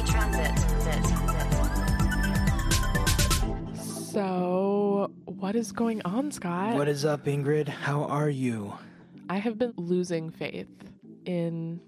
[0.00, 0.58] Transit.
[3.74, 6.76] So, what is going on, Scott?
[6.76, 7.68] What is up, Ingrid?
[7.68, 8.72] How are you?
[9.28, 10.66] I have been losing faith
[11.26, 11.78] in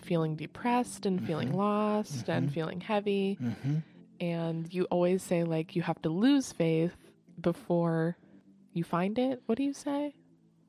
[0.00, 3.36] feeling depressed and feeling lost and feeling heavy.
[3.42, 3.78] Mm-hmm.
[4.20, 6.96] And you always say, like, you have to lose faith
[7.40, 8.16] before
[8.72, 9.42] you find it.
[9.46, 10.14] What do you say?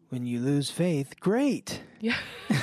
[0.10, 1.82] When you lose faith, great.
[2.00, 2.18] Yeah.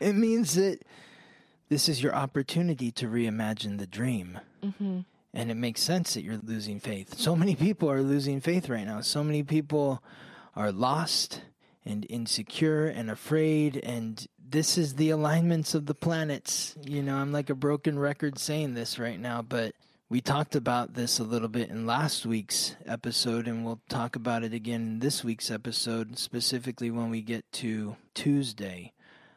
[0.00, 0.80] It means that
[1.72, 4.38] this is your opportunity to reimagine the dream.
[4.62, 5.00] hmm
[5.32, 7.18] And it makes sense that you're losing faith.
[7.18, 9.00] So many people are losing faith right now.
[9.00, 10.02] So many people
[10.54, 11.40] are lost
[11.86, 13.78] and insecure and afraid.
[13.78, 16.76] And this is the alignments of the planets.
[16.84, 19.74] You know, I'm like a broken record saying this right now, but
[20.10, 24.44] we talked about this a little bit in last week's episode, and we'll talk about
[24.44, 28.92] it again in this week's episode, specifically when we get to Tuesday.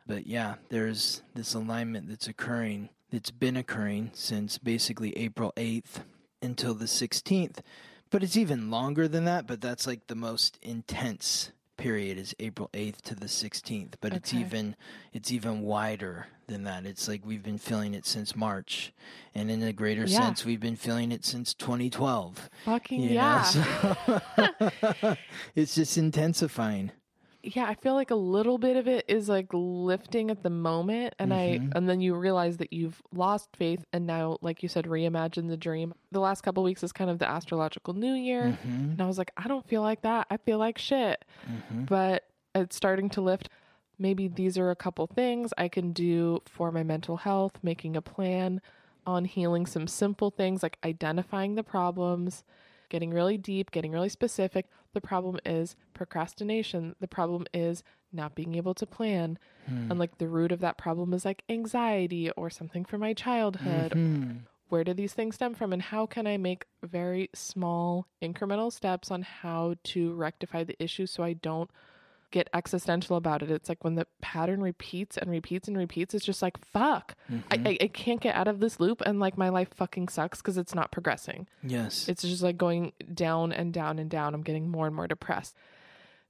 [0.08, 6.04] But yeah, there's this alignment that's occurring, that's been occurring since basically April 8th
[6.42, 7.58] until the 16th.
[8.12, 12.70] But it's even longer than that, but that's like the most intense period is April
[12.74, 14.76] 8th to the 16th, but it's even
[15.12, 16.86] it's even wider than that.
[16.86, 18.94] It's like we've been feeling it since March.
[19.34, 20.20] And in a greater Yeah.
[20.20, 22.50] sense, we've been feeling it since 2012.
[22.64, 23.42] Fucking yeah.
[23.42, 24.22] So-
[25.56, 26.92] it's just intensifying.
[27.46, 31.14] Yeah, I feel like a little bit of it is like lifting at the moment
[31.20, 31.36] and Mhm.
[31.36, 35.48] I and then you realize that you've lost faith and now like you said reimagine
[35.50, 35.94] the dream.
[36.12, 38.58] The last couple weeks is kind of the astrological new year.
[38.66, 40.28] Mhm, And I was like, I don't feel like that.
[40.30, 41.24] I feel like shit.
[41.48, 41.86] mhm.
[41.88, 43.50] But it's starting to lift.
[44.00, 48.02] Maybe these are a couple things I can do for my mental health, making a
[48.02, 48.62] plan
[49.08, 52.44] on healing some simple things like identifying the problems,
[52.90, 54.66] getting really deep, getting really specific.
[54.96, 56.96] The problem is procrastination.
[57.00, 59.38] The problem is not being able to plan.
[59.68, 59.92] Hmm.
[59.92, 63.92] And like the root of that problem is like anxiety or something from my childhood
[63.92, 64.40] Mhm.
[64.70, 69.12] where do these things stem from and how can i make very small incremental steps
[69.12, 71.70] on how to rectify the issue so i don't
[72.32, 73.52] get existential about it.
[73.52, 77.16] It's like when the pattern repeats and repeats and repeats it's just like fuck.
[77.30, 77.68] I, mm-hmm.
[77.68, 80.58] I, I can't get out of this loop and like my life fucking sucks because
[80.58, 81.48] it's not progressing.
[81.64, 82.08] Yes.
[82.08, 84.34] it's just like going down and down and down.
[84.34, 85.56] I'm getting more and more depressed.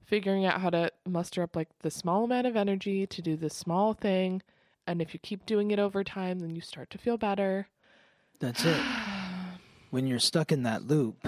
[0.04, 3.54] Figuring out how to muster up like the small amount of energy to do this
[3.54, 4.42] small thing
[4.86, 7.68] and if you keep doing it over time then you start to feel better.
[8.40, 8.80] That's it.
[9.90, 11.26] When you're stuck in that loop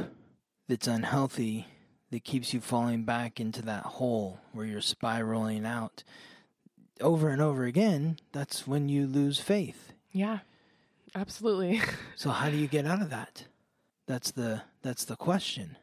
[0.69, 1.67] that's unhealthy,
[2.11, 6.03] that keeps you falling back into that hole where you're spiraling out
[7.01, 9.93] over and over again, that's when you lose faith.
[10.13, 10.39] Yeah,
[11.15, 11.81] absolutely.
[12.17, 13.45] So how do you get out of that?
[14.07, 15.77] That's the that's the question.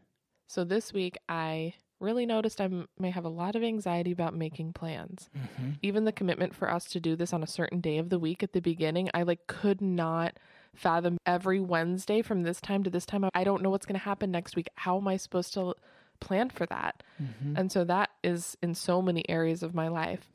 [0.48, 4.36] so this week, I really noticed I m- may have a lot of anxiety about
[4.36, 5.30] making plans.
[5.38, 5.70] Mm-hmm.
[5.82, 8.44] Even the commitment for us to do this on a certain day of the week
[8.44, 10.34] at the beginning, I like could not
[10.74, 13.24] fathom every Wednesday from this time to this time.
[13.34, 14.68] I don't know what's going to happen next week.
[14.76, 15.74] How am I supposed to
[16.20, 17.04] plan for that?
[17.22, 17.58] Mm-hmm.
[17.58, 20.32] And so that is in so many areas of my life.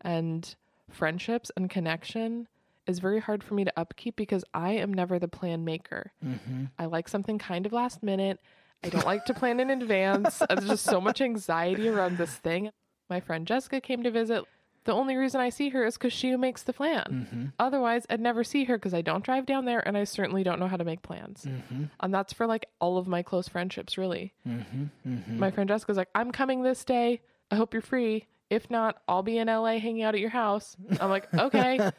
[0.00, 0.54] And
[0.90, 2.48] friendships and connection
[2.86, 6.12] is very hard for me to upkeep because I am never the plan maker.
[6.24, 6.64] Mm-hmm.
[6.78, 8.40] I like something kind of last minute.
[8.82, 10.40] I don't like to plan in advance.
[10.48, 12.70] There's just so much anxiety around this thing.
[13.10, 14.44] My friend Jessica came to visit.
[14.84, 17.04] The only reason I see her is because she makes the plan.
[17.10, 17.44] Mm-hmm.
[17.58, 20.58] Otherwise, I'd never see her because I don't drive down there and I certainly don't
[20.58, 21.44] know how to make plans.
[21.46, 21.84] Mm-hmm.
[22.00, 24.32] And that's for like all of my close friendships, really.
[24.46, 24.84] Mm-hmm.
[25.06, 25.38] Mm-hmm.
[25.38, 27.20] My friend Jessica's like, I'm coming this day.
[27.50, 28.26] I hope you're free.
[28.50, 30.76] If not, I'll be in LA hanging out at your house.
[31.00, 31.90] I'm like, okay.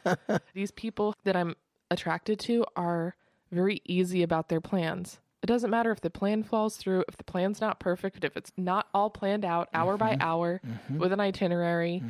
[0.54, 1.54] These people that I'm
[1.90, 3.14] attracted to are
[3.52, 5.20] very easy about their plans.
[5.42, 8.52] It doesn't matter if the plan falls through, if the plan's not perfect, if it's
[8.56, 10.60] not all planned out hour by hour
[10.94, 12.02] with an itinerary.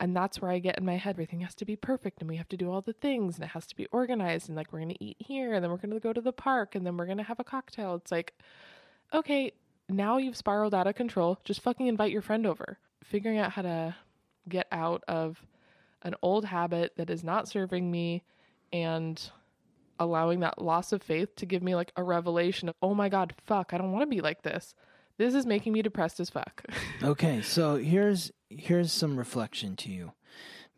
[0.00, 1.14] And that's where I get in my head.
[1.14, 3.50] Everything has to be perfect and we have to do all the things and it
[3.50, 4.48] has to be organized.
[4.48, 6.32] And like, we're going to eat here and then we're going to go to the
[6.32, 7.94] park and then we're going to have a cocktail.
[7.94, 8.34] It's like,
[9.12, 9.52] okay,
[9.88, 11.38] now you've spiraled out of control.
[11.44, 12.78] Just fucking invite your friend over.
[13.04, 13.94] Figuring out how to
[14.48, 15.44] get out of
[16.02, 18.22] an old habit that is not serving me
[18.72, 19.30] and
[19.98, 23.34] allowing that loss of faith to give me like a revelation of, oh my God,
[23.46, 24.74] fuck, I don't want to be like this.
[25.16, 26.64] This is making me depressed as fuck.
[27.02, 30.12] Okay, so here's here's some reflection to you.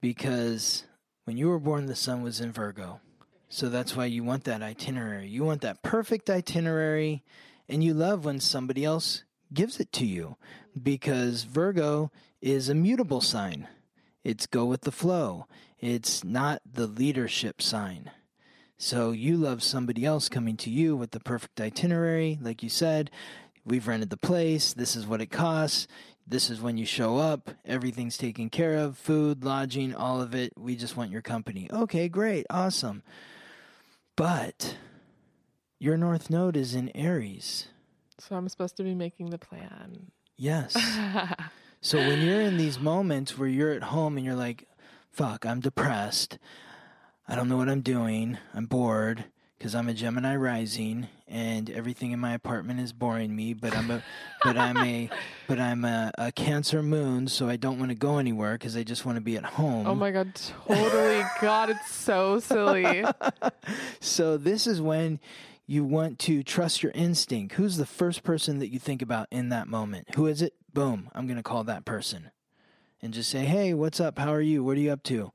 [0.01, 0.85] Because
[1.25, 3.01] when you were born the sun was in Virgo.
[3.49, 5.29] So that's why you want that itinerary.
[5.29, 7.23] You want that perfect itinerary
[7.69, 10.37] and you love when somebody else gives it to you
[10.81, 12.11] because Virgo
[12.41, 13.69] is a mutable sign.
[14.25, 15.47] It's go with the flow.
[15.79, 18.11] It's not the leadership sign.
[18.79, 22.39] So you love somebody else coming to you with the perfect itinerary.
[22.41, 23.11] Like you said,
[23.65, 24.75] we've rented the place.
[24.75, 25.87] This is what it costs.
[26.27, 27.51] This is when you show up.
[27.65, 30.53] Everything's taken care of food, lodging, all of it.
[30.57, 31.69] We just want your company.
[31.73, 32.47] Okay, great.
[32.51, 33.03] Awesome.
[34.17, 34.77] But
[35.79, 37.69] your North Node is in Aries.
[38.19, 40.11] so I'm supposed to be making the plan.
[40.37, 40.77] Yes.
[41.83, 44.67] So when you're in these moments where you're at home and you're like,
[45.13, 46.37] fuck, I'm depressed.
[47.29, 48.39] I don't know what I'm doing.
[48.55, 49.27] I'm bored
[49.59, 53.91] because I'm a Gemini rising and everything in my apartment is boring me, but I'm
[53.91, 54.03] a
[54.45, 55.11] but I'm a
[55.49, 58.83] but I'm a, a Cancer moon, so I don't want to go anywhere because I
[58.83, 59.87] just want to be at home.
[59.87, 61.25] Oh my God, totally.
[61.41, 63.05] God, it's so silly.
[64.01, 65.19] So this is when
[65.67, 67.55] you want to trust your instinct.
[67.55, 70.15] Who's the first person that you think about in that moment?
[70.15, 70.55] Who is it?
[70.73, 72.31] Boom, I'm going to call that person.
[73.03, 74.19] And just say, "Hey, what's up?
[74.19, 74.63] How are you?
[74.63, 75.33] What are you up to?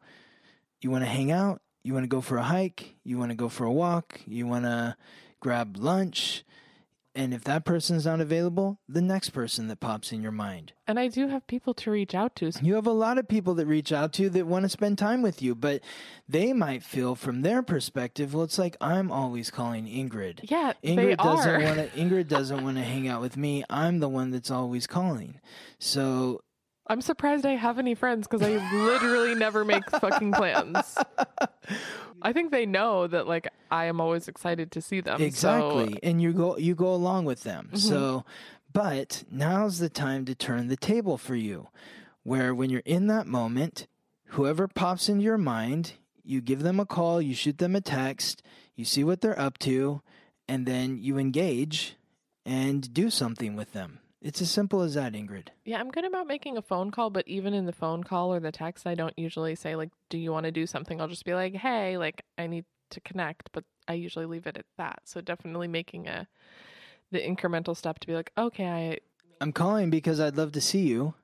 [0.80, 1.62] You want to hang out?
[1.84, 2.96] You want to go for a hike?
[3.04, 4.22] You want to go for a walk?
[4.26, 4.96] You want to
[5.40, 6.44] grab lunch?"
[7.14, 10.72] And if that person's not available, the next person that pops in your mind.
[10.88, 12.52] And I do have people to reach out to.
[12.62, 14.98] You have a lot of people that reach out to you that want to spend
[14.98, 15.82] time with you, but
[16.30, 20.50] they might feel from their perspective, well, it's like I'm always calling Ingrid.
[20.50, 21.88] yeah, Ingrid doesn't want to.
[22.00, 23.66] Ingrid doesn't want to hang out with me.
[23.70, 25.42] I'm the one that's always calling.
[25.80, 26.42] So
[26.92, 30.98] I'm surprised I have any friends because I literally never make fucking plans.
[32.22, 35.18] I think they know that like I am always excited to see them.
[35.20, 37.68] so- exactly, and you go you go along with them.
[37.68, 37.78] Mm-hmm.
[37.78, 38.26] So,
[38.74, 41.70] but now's the time to turn the table for you,
[42.24, 43.88] where when you're in that moment,
[44.26, 45.94] whoever pops into your mind,
[46.26, 48.44] you give them a call, you shoot them a text,
[48.76, 50.02] you see what they're up to,
[50.46, 51.96] and then you engage
[52.46, 54.01] and do something with them.
[54.22, 55.48] It's as simple as that, Ingrid.
[55.66, 58.40] yeah, I'm good about making a phone call, but even in the phone call or
[58.40, 61.26] the text, I don't usually say like, "Do you want to do something?" I'll just
[61.26, 65.02] be like, "Hey, like I need to connect," but I usually leave it at that.
[65.06, 66.28] So definitely making a
[67.12, 69.00] the incremental step to be like, "Okay, I
[69.42, 71.16] I'm calling because I'd love to see you.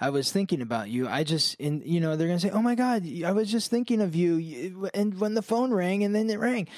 [0.00, 1.06] I was thinking about you.
[1.08, 4.00] I just, in you know, they're gonna say, "Oh my God, I was just thinking
[4.00, 6.68] of you." You- And when the phone rang, and then it rang,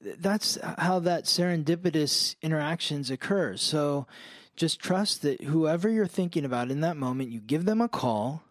[0.00, 3.56] that's how that serendipitous interactions occur.
[3.56, 4.06] So,
[4.58, 8.42] just trust that whoever you're thinking about in that moment, you give them a call.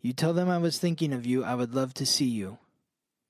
[0.00, 1.44] You tell them I was thinking of you.
[1.44, 2.58] I would love to see you.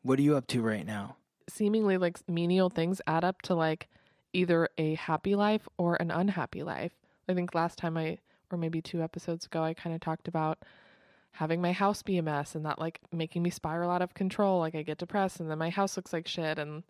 [0.02, 1.16] What are you up to right now?
[1.48, 3.88] seemingly like menial things add up to like
[4.32, 6.92] either a happy life or an unhappy life.
[7.28, 8.18] I think last time I,
[8.50, 10.58] or maybe two episodes ago, I kind of talked about
[11.32, 14.60] having my house be a mess and that like making me spiral out of control.
[14.60, 16.58] Like I get depressed and then my house looks like shit.
[16.58, 16.82] And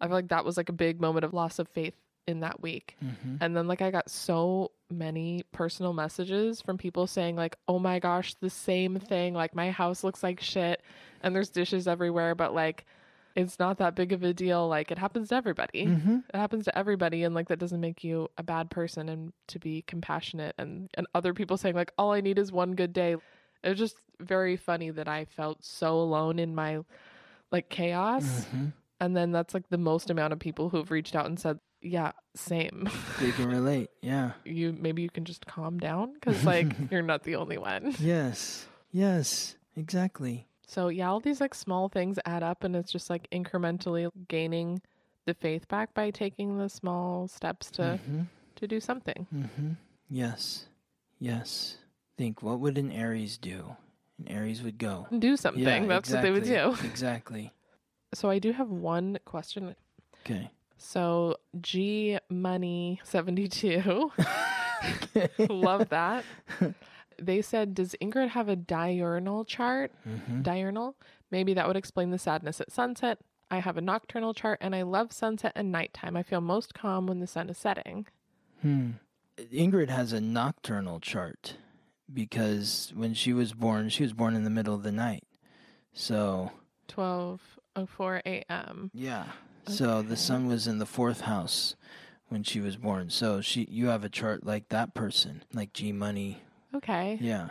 [0.00, 1.94] I feel like that was like a big moment of loss of faith
[2.26, 2.96] in that week.
[3.04, 3.36] Mm-hmm.
[3.40, 7.98] And then like I got so many personal messages from people saying like, "Oh my
[7.98, 9.34] gosh, the same thing.
[9.34, 10.82] Like my house looks like shit
[11.22, 12.86] and there's dishes everywhere, but like
[13.36, 14.68] it's not that big of a deal.
[14.68, 15.86] Like it happens to everybody.
[15.86, 16.18] Mm-hmm.
[16.32, 19.58] It happens to everybody and like that doesn't make you a bad person and to
[19.58, 23.16] be compassionate and and other people saying like all I need is one good day.
[23.62, 26.80] It was just very funny that I felt so alone in my
[27.52, 28.24] like chaos.
[28.24, 28.66] Mm-hmm.
[29.00, 32.12] And then that's like the most amount of people who've reached out and said, "Yeah,
[32.34, 32.88] same."
[33.20, 33.90] you can relate.
[34.02, 34.32] Yeah.
[34.44, 37.94] you maybe you can just calm down because like you're not the only one.
[37.98, 38.66] Yes.
[38.92, 39.56] Yes.
[39.76, 40.46] Exactly.
[40.66, 44.80] So yeah, all these like small things add up, and it's just like incrementally gaining
[45.26, 48.22] the faith back by taking the small steps to Mm-hmm.
[48.56, 49.26] to do something.
[49.34, 49.72] mm-hmm.
[50.08, 50.66] Yes.
[51.18, 51.76] Yes.
[52.18, 53.76] Think what would an Aries do?
[54.18, 55.06] An Aries would go.
[55.18, 55.62] Do something.
[55.64, 56.70] Yeah, That's what they would do.
[56.84, 56.88] exactly.
[56.90, 57.52] Exactly.
[58.12, 59.76] So I do have one question.
[60.26, 60.50] Okay.
[60.82, 64.10] So G Money seventy two,
[65.38, 66.24] love that.
[67.20, 69.92] They said, "Does Ingrid have a diurnal chart?
[70.08, 70.40] Mm-hmm.
[70.40, 70.96] Diurnal?
[71.30, 73.18] Maybe that would explain the sadness at sunset.
[73.50, 76.16] I have a nocturnal chart, and I love sunset and nighttime.
[76.16, 78.06] I feel most calm when the sun is setting.
[78.62, 78.92] Hmm.
[79.36, 81.56] Ingrid has a nocturnal chart
[82.12, 85.24] because when she was born, she was born in the middle of the night.
[85.92, 86.52] So,
[86.88, 88.90] 12:04 a.m.
[88.94, 89.26] yeah.
[89.66, 91.76] So the sun was in the fourth house
[92.28, 93.10] when she was born.
[93.10, 96.42] So she you have a chart like that person, like G Money.
[96.74, 97.18] Okay.
[97.20, 97.50] Yeah.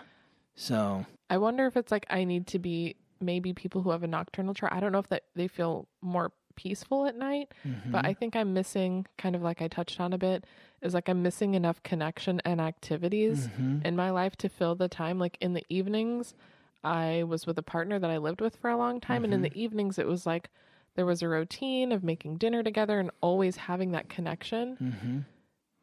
[0.55, 4.07] So, I wonder if it's like I need to be maybe people who have a
[4.07, 4.73] nocturnal chart.
[4.73, 7.53] I don't know if that they feel more peaceful at night,
[7.85, 8.07] but mhm.
[8.07, 10.45] I think I'm missing kind of like I touched on a bit
[10.81, 13.85] is like I'm missing enough connection and activities Mhm.
[13.85, 15.19] in my life to fill the time.
[15.19, 16.33] Like in the evenings,
[16.83, 19.41] I was with a partner that I lived with for a long time, and in
[19.41, 20.49] the evenings it was like
[20.95, 24.75] there was a routine of making dinner together and always having that connection.
[24.77, 25.25] Mhm.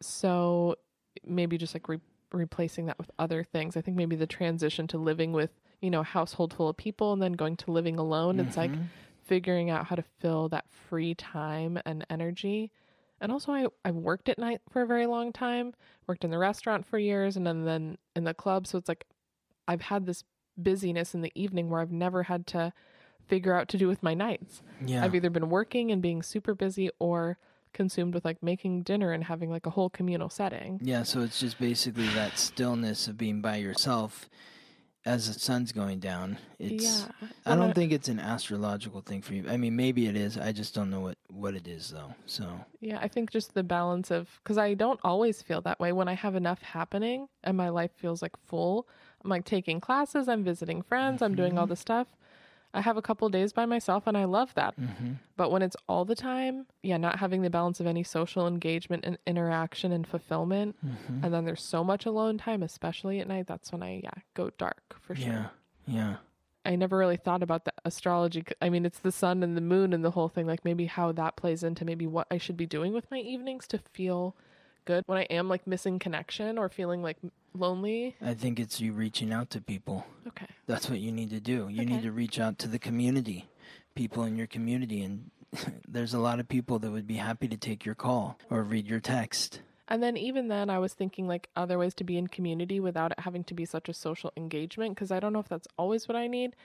[0.03, 0.77] So
[1.25, 2.01] maybe just like re-
[2.33, 3.77] replacing that with other things.
[3.77, 7.13] I think maybe the transition to living with, you know, a household full of people
[7.13, 8.87] and then going to living alone, it's like Mhm.
[9.23, 12.71] figuring out how to fill that free time and energy.
[13.21, 15.73] And also I, I worked at night for a very long time,
[16.07, 18.67] worked in the restaurant for years and then, then in the club.
[18.67, 19.07] So it's like
[19.67, 20.23] I've had this
[20.59, 22.73] busyness in the evening where I've never had to
[23.27, 24.63] figure out to do with my nights.
[24.85, 25.05] Yeah.
[25.05, 27.39] I've either been working and being super busy or
[27.73, 30.81] consumed with like making dinner and having like a whole communal setting.
[30.83, 34.29] Yeah, so it's just basically that stillness of being by yourself
[35.07, 36.37] as the sun's going down.
[36.59, 37.29] It's yeah.
[37.47, 39.45] I don't think it's an astrological thing for you.
[39.49, 40.37] I mean, maybe it is.
[40.37, 42.15] I just don't know what what it is though.
[42.27, 45.93] So, Yeah, I think just the balance of because I don't always feel that way
[45.93, 48.89] when I have enough happening and my life feels like full.
[49.23, 51.71] I'm like taking classes, I'm visiting friends, I'm doing all mm-hmm.
[51.71, 52.09] the stuff.
[52.75, 54.79] I have a couple days by myself and I love that.
[54.79, 55.13] mm-hmm.
[55.37, 59.05] But when it's all the time, yeah, not having the balance of any social engagement
[59.07, 61.25] and interaction and fulfillment, Mm-hmm.
[61.25, 63.47] and then there's so much alone time, especially at night.
[63.47, 65.27] That's when I yeah go dark for sure.
[65.27, 65.47] yeah.
[65.87, 66.17] Yeah.
[66.65, 68.43] I never really thought about the astrology.
[68.61, 70.47] I mean, it's the sun and the moon and the whole thing.
[70.49, 73.69] Like maybe how that plays into maybe what I should be doing with my evenings
[73.69, 74.35] to feel
[74.87, 77.19] good when I am like missing connection or feeling like
[77.53, 78.17] lonely.
[78.23, 80.07] I think it's you reaching out to people.
[80.29, 80.47] Okay.
[80.67, 81.69] That's what you need to do.
[81.69, 81.97] You Okay.
[81.97, 83.49] need to reach out to the community,
[83.95, 85.31] people in your community and
[85.89, 88.87] there's a lot of people that would be happy to take your call or read
[88.87, 89.61] your text.
[89.89, 93.13] And then even then, I was thinking like other ways to be in community without
[93.13, 96.09] it having to be such a social engagement because I don't know if that's always
[96.09, 96.57] what I need.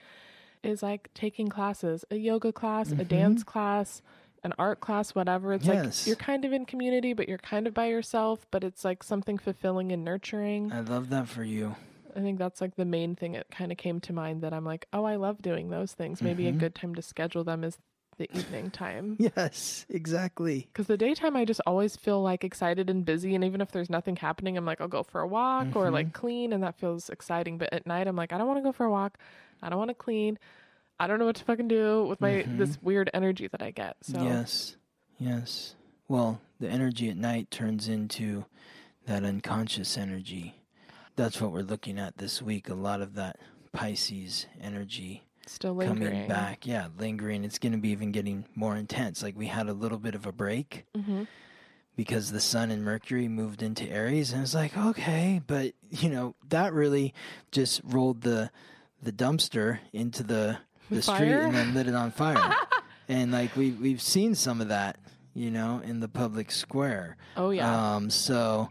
[0.63, 3.03] Is like taking classes, a yoga class, a mm-hmm.
[3.03, 4.01] dance class,
[4.43, 5.53] an art class, whatever.
[5.53, 6.01] It's Yes.
[6.01, 8.45] like you're kind of in community, but you're kind of by yourself.
[8.51, 10.71] But it's like something fulfilling and nurturing.
[10.71, 11.75] I love that for you.
[12.15, 14.65] I think that's like the main thing that kind of came to mind that I'm
[14.65, 16.21] like, oh, I love doing those things.
[16.21, 16.59] Maybe a mm-hmm.
[16.59, 17.77] good time to schedule them is
[18.17, 19.17] the evening time.
[19.35, 20.67] Yes, exactly.
[20.71, 23.35] Because the daytime, I just always feel like excited and busy.
[23.35, 26.07] And even if there's nothing happening, I'm like, I'll go for a walk or like
[26.07, 26.19] mm-hmm.
[26.19, 27.57] clean, and that feels exciting.
[27.57, 29.17] But at night, I'm like, I don't want to go for a walk.
[29.61, 30.37] I don't want to clean.
[31.01, 33.97] I don't know what to fucking do with my this weird energy that I get.
[34.03, 34.77] So Yes.
[35.17, 35.73] Yes.
[36.07, 38.45] Well, the energy at night turns into
[39.07, 40.61] that unconscious energy.
[41.15, 42.69] That's what we're looking at this week.
[42.69, 43.39] A lot of that
[43.71, 46.11] Pisces energy still lingering.
[46.11, 46.67] coming back.
[46.67, 47.45] Yeah, lingering.
[47.45, 49.23] It's going to be even getting more intense.
[49.23, 51.23] Like we had a little bit of a break hmm
[51.95, 56.35] because the sun and Mercury moved into Aries, and it's like okay, but you know
[56.49, 57.13] that really
[57.51, 58.51] just rolled the
[59.01, 60.59] the dumpster into the
[60.91, 62.55] the street and then lit it on fire.
[63.07, 64.97] and like we we've seen some of that,
[65.33, 67.17] you know, in the public square.
[67.35, 67.95] Oh yeah.
[67.95, 68.69] Um, so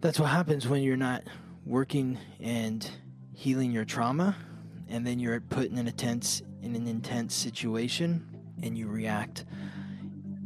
[0.00, 1.22] that's what happens when you're not
[1.64, 2.88] working and
[3.34, 4.36] healing your trauma,
[4.88, 8.26] and then you're put in an intense in an intense situation,
[8.62, 9.44] and you react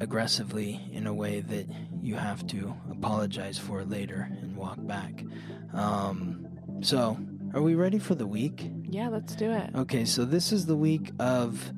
[0.01, 1.67] aggressively in a way that
[2.03, 5.25] you have to apologize for later and walk back.
[5.73, 6.47] Um,
[6.83, 7.19] so,
[7.55, 8.71] are we ready for the week?
[8.89, 9.09] Yeah.
[9.09, 9.71] Let's do it.
[9.75, 11.73] Okay, so this is the week of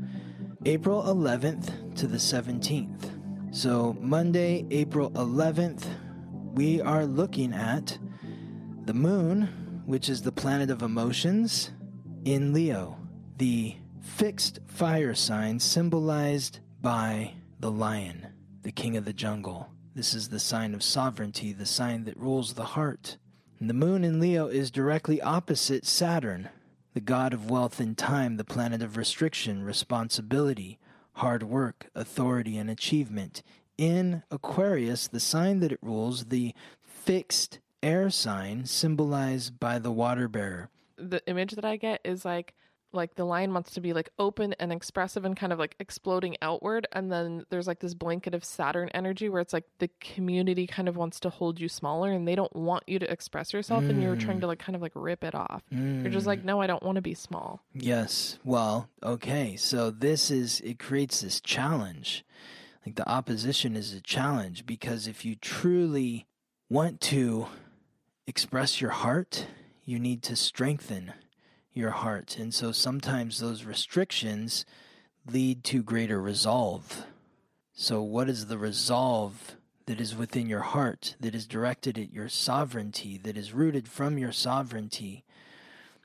[0.65, 3.55] April 11th to the 17th.
[3.55, 5.85] So, Monday, April 11th,
[6.55, 7.99] we are looking at
[8.85, 11.71] the moon, which is the planet of emotions,
[12.25, 12.99] in Leo,
[13.37, 18.27] the fixed fire sign symbolized by the lion,
[18.63, 19.71] the king of the jungle.
[19.95, 23.17] This is the sign of sovereignty, the sign that rules the heart.
[23.61, 26.49] And the moon in Leo is directly opposite Saturn,
[26.99, 30.81] the god of wealth and time, the planet of restriction, responsibility,
[31.13, 33.41] hard work, authority, and achievement.
[33.77, 40.27] In Aquarius, the sign that it rules, the fixed air sign, symbolized by the water
[40.27, 40.71] bearer.
[40.97, 42.53] the image that I get is like
[42.93, 46.37] like the lion wants to be like open and expressive and kind of like exploding
[46.41, 50.67] outward and then there's like this blanket of Saturn energy where it's like the community
[50.67, 53.85] kind of wants to hold you smaller and they don't want you to express yourself
[53.85, 54.51] and you're trying to mm.
[54.51, 55.63] like kind of like rip it off.
[55.71, 56.47] You're just like mm.
[56.47, 57.63] no, I don't want to be small.
[57.75, 58.39] Yes.
[58.45, 59.57] Well, okay.
[59.57, 62.25] So this is, it creates this challenge.
[62.87, 66.27] Like the opposition is a challenge because if you truly
[66.71, 67.47] want to
[68.27, 69.47] express your heart,
[69.85, 71.13] you need to strengthen
[71.79, 72.37] your heart.
[72.39, 74.67] And so sometimes those restrictions
[75.31, 77.05] lead to greater resolve.
[77.73, 79.55] So, what is the resolve
[79.87, 84.19] that is within your heart, that is directed at your sovereignty, that is rooted from
[84.19, 85.25] your sovereignty?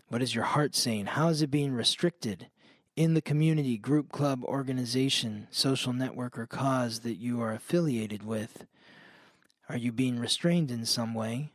[0.07, 1.07] What is your heart saying?
[1.07, 2.47] How is it being restricted
[2.95, 8.67] in the community, group, club, organization, social network, or cause that you are affiliated with?
[9.67, 11.52] Are you being restrained in some way?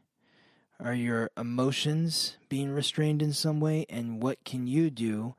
[0.81, 3.85] Are your emotions being restrained in some way?
[3.89, 5.35] And what can you do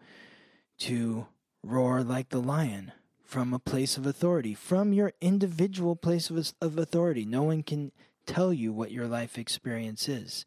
[0.80, 1.28] to
[1.64, 2.92] roar like the lion
[3.24, 7.26] from a place of authority, from your individual place of, of authority?
[7.26, 7.92] No one can
[8.26, 10.46] tell you what your life experience is,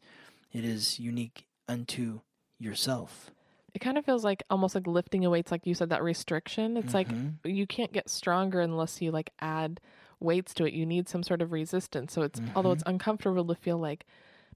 [0.51, 2.21] it is unique unto
[2.59, 3.31] yourself.
[3.73, 6.77] It kind of feels like almost like lifting a weights, like you said, that restriction.
[6.77, 6.93] It's Mhm.
[6.93, 7.07] like
[7.43, 9.81] you can't get stronger unless you like add
[10.19, 10.73] weights to it.
[10.73, 12.13] You need some sort of resistance.
[12.13, 14.05] So it's although it's uncomfortable to feel like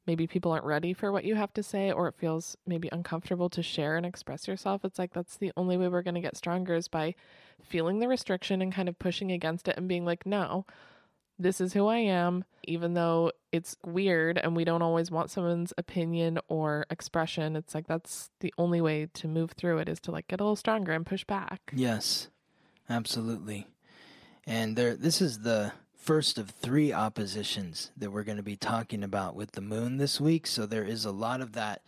[0.08, 3.50] maybe people aren't ready for what you have to say, or it feels maybe uncomfortable
[3.50, 4.84] to share and express yourself.
[4.84, 7.14] It's like that's the only way we're going to get stronger is by
[7.62, 10.66] feeling the restriction and kind of pushing against it and being like, no,
[11.38, 15.74] this is who I am, even though it's weird and we don't always want someone's
[15.78, 17.56] opinion or expression.
[17.56, 20.44] It's like that's the only way to move through it is to like get a
[20.44, 21.74] little stronger and push back.
[21.74, 22.30] Yes,
[22.90, 23.68] absolutely.
[24.46, 25.74] And there, this is the
[26.08, 30.22] first of three oppositions that we're going to be talking about with the moon this
[30.22, 30.48] week.
[30.48, 31.82] So there is a lot of that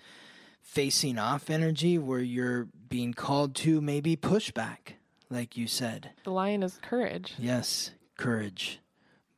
[0.62, 4.96] facing off energy where you're being called to maybe push back,
[5.30, 6.10] like you said.
[6.26, 7.34] The lion is courage.
[7.40, 8.82] Yes, courage,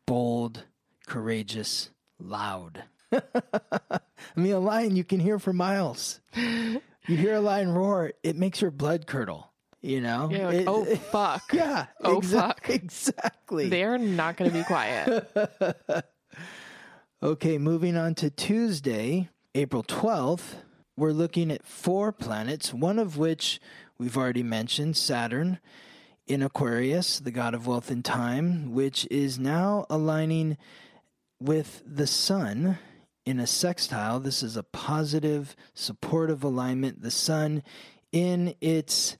[0.07, 0.63] bold,
[1.05, 2.85] courageous, loud.
[3.11, 3.99] I
[4.35, 6.21] mean, a lion you can hear for miles.
[7.07, 9.50] You hear a lion roar, it makes your blood curdle.
[9.81, 10.29] You know?
[10.31, 11.51] You're like, It- oh fuck.
[11.53, 11.87] yeah.
[12.03, 12.69] Oh, exa- fuck.
[12.69, 13.69] Exactly.
[13.69, 15.29] They're not going to be quiet.
[17.23, 20.55] Okay, moving on to Tuesday, April 12th.
[20.97, 23.59] We're looking at four planets, one of which
[23.99, 25.59] we've already mentioned Saturn
[26.25, 30.57] in Aquarius, the god of wealth and time, which is now aligning
[31.39, 32.79] with the sun
[33.23, 34.19] in a sextile.
[34.19, 37.03] This is a positive, supportive alignment.
[37.03, 37.61] The sun
[38.11, 39.15] in its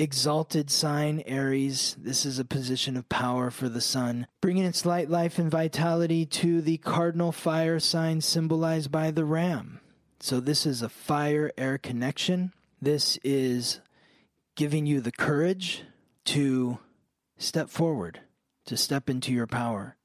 [0.00, 1.96] exalted sign Aries.
[1.98, 6.24] This is a position of power for the sun, bringing its light, life, and vitality
[6.26, 9.80] to the cardinal fire sign symbolized by the ram.
[10.18, 12.52] So, this is a fire air connection.
[12.80, 13.80] This is
[14.56, 15.82] giving you the courage
[16.26, 16.78] to
[17.36, 18.20] step forward,
[18.66, 19.96] to step into your power,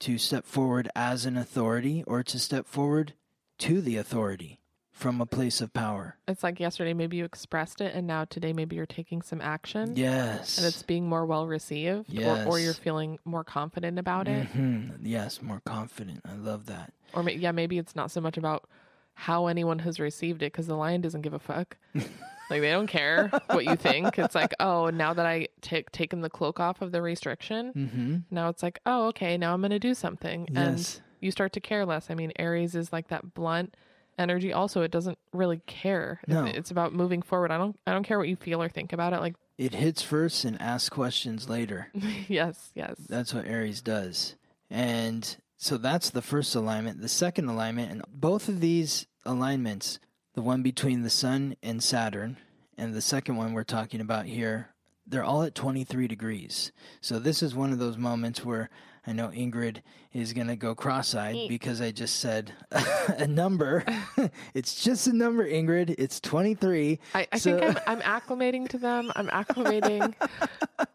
[0.00, 3.14] to step forward as an authority, or to step forward
[3.58, 4.60] to the authority
[4.96, 6.16] from a place of power.
[6.26, 9.92] It's like yesterday, maybe you expressed it, and now today, maybe you're taking some action.
[9.94, 10.56] Yes.
[10.56, 14.46] And it's being more well received, or, or you're feeling more confident about it.
[14.46, 16.22] hmm Yes, more confident.
[16.24, 16.94] I love that.
[17.12, 18.68] Or yeah, maybe it's not so much about
[19.12, 21.76] how anyone has received it because the lion doesn't give a fuck.
[21.94, 24.18] like they don't care what you think.
[24.18, 28.16] It's like, oh, now that I take taken the cloak off of the restriction, Mm-hmm.
[28.30, 30.56] now it's like, oh, okay, now I'm going to do something, Yes.
[30.56, 32.10] and you start to care less.
[32.10, 33.74] I mean, Aries is like that blunt
[34.18, 34.52] energy.
[34.52, 36.20] Also, it doesn't really care.
[36.26, 36.44] No.
[36.44, 37.50] It's about moving forward.
[37.50, 37.78] I don't.
[37.86, 39.20] I don't care what you feel or think about it.
[39.20, 41.88] Like, It hits first and asks questions later.
[42.28, 42.94] yes, yes.
[43.08, 44.36] That's what Aries does.
[44.70, 47.00] And so that's the first alignment.
[47.00, 49.98] The second alignment, and both of these alignments,
[50.34, 52.36] the one between the Sun and Saturn,
[52.76, 54.70] and the second one we're talking about here,
[55.06, 56.72] they're all at 23 degrees.
[57.00, 58.68] So this is one of those moments where
[59.06, 62.52] I know Ingrid is going to go cross eyed because I just said
[63.18, 63.84] a number.
[64.54, 65.94] it's just a number, Ingrid.
[65.98, 66.98] It's 23.
[67.14, 69.12] I, I So- think I'm, I'm acclimating to them.
[69.14, 70.14] I'm acclimating.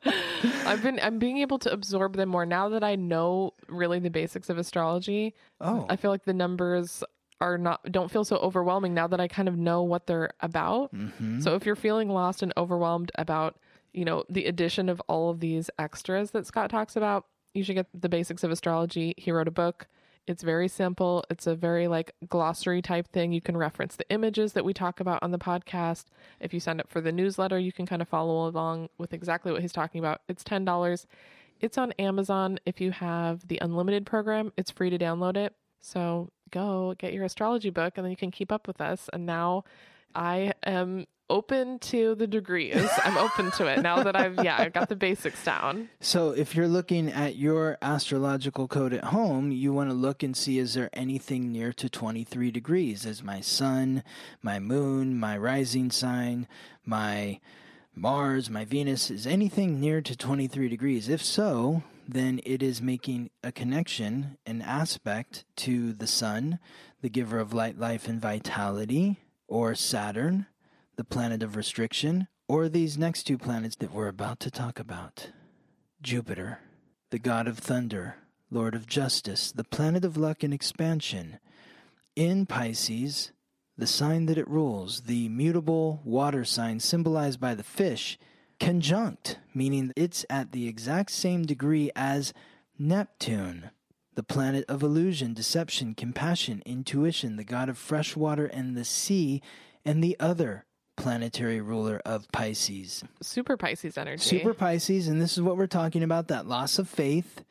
[0.65, 4.09] I've been I'm being able to absorb them more now that I know really the
[4.09, 5.33] basics of astrology.
[5.59, 5.85] Oh.
[5.89, 7.03] I feel like the numbers
[7.39, 10.93] are not don't feel so overwhelming now that I kind of know what they're about.
[10.93, 11.41] Mm-hmm.
[11.41, 13.57] So if you're feeling lost and overwhelmed about,
[13.93, 17.75] you know, the addition of all of these extras that Scott talks about, you should
[17.75, 19.13] get the basics of astrology.
[19.17, 19.87] He wrote a book.
[20.27, 21.23] It's very simple.
[21.29, 23.31] It's a very like glossary type thing.
[23.31, 26.05] You can reference the images that we talk about on the podcast.
[26.39, 29.51] If you sign up for the newsletter, you can kind of follow along with exactly
[29.51, 30.21] what he's talking about.
[30.29, 31.05] It's $10.
[31.59, 32.59] It's on Amazon.
[32.65, 35.55] If you have the unlimited program, it's free to download it.
[35.81, 39.09] So go get your astrology book and then you can keep up with us.
[39.11, 39.63] And now
[40.13, 42.87] I am open to the degrees.
[43.03, 45.89] I'm open to it now that I've, yeah, I've got the basics down.
[46.01, 50.35] So, if you're looking at your astrological code at home, you want to look and
[50.35, 53.05] see is there anything near to 23 degrees?
[53.05, 54.03] Is my sun,
[54.41, 56.47] my moon, my rising sign,
[56.85, 57.39] my
[57.95, 61.09] Mars, my Venus, is anything near to 23 degrees.
[61.09, 66.59] If so, then it is making a connection, an aspect to the Sun,
[67.01, 69.17] the giver of light, life, and vitality,
[69.47, 70.45] or Saturn,
[71.01, 75.31] the planet of restriction, or these next two planets that we're about to talk about
[75.99, 76.59] Jupiter,
[77.09, 78.17] the god of thunder,
[78.51, 81.39] lord of justice, the planet of luck and expansion.
[82.15, 83.31] In Pisces,
[83.75, 88.19] the sign that it rules, the mutable water sign symbolized by the fish,
[88.59, 92.31] conjunct, meaning it's at the exact same degree as
[92.77, 93.71] Neptune,
[94.13, 99.41] the planet of illusion, deception, compassion, intuition, the god of fresh water and the sea,
[99.83, 100.63] and the other
[100.97, 103.03] planetary ruler of Pisces.
[103.21, 104.23] Super Pisces energy.
[104.23, 107.43] Super Pisces, and this is what we're talking about that loss of faith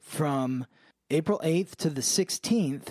[0.00, 0.66] from
[1.10, 2.88] April 8th to the 16th.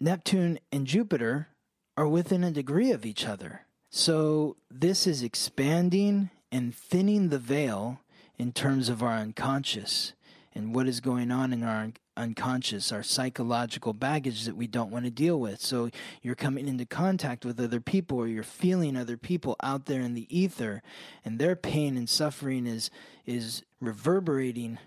[0.00, 1.48] Neptune and Jupiter
[1.96, 3.62] are within a degree of each other.
[3.90, 8.00] So this is expanding and thinning the veil
[8.38, 10.12] in terms of our unconscious
[10.54, 15.04] and what is going on in our unconscious, our psychological baggage that we don't want
[15.04, 15.60] to deal with.
[15.60, 15.90] So
[16.22, 20.14] you're coming into contact with other people or you're feeling other people out there in
[20.14, 20.82] the ether
[21.24, 22.90] and their pain and suffering is
[23.26, 24.78] is reverberating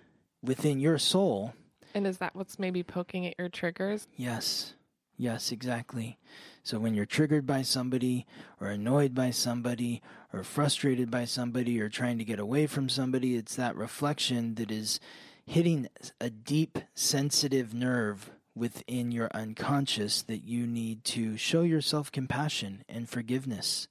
[0.42, 1.54] within your soul.
[1.94, 4.08] And is that what's maybe poking at your triggers?
[4.16, 4.74] Yes.
[5.18, 6.20] Yes, exactly.
[6.62, 8.28] So when you're triggered by somebody
[8.62, 10.02] or annoyed by somebody
[10.32, 14.70] or frustrated by somebody or trying to get away from somebody, it's that reflection that
[14.70, 15.00] is
[15.48, 15.88] hitting
[16.20, 23.08] a deep sensitive nerve within your unconscious that you need to show yourself compassion and
[23.08, 23.88] forgiveness.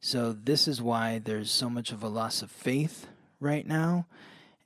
[0.00, 3.06] So this is why there's so much of a loss of faith
[3.38, 4.06] right now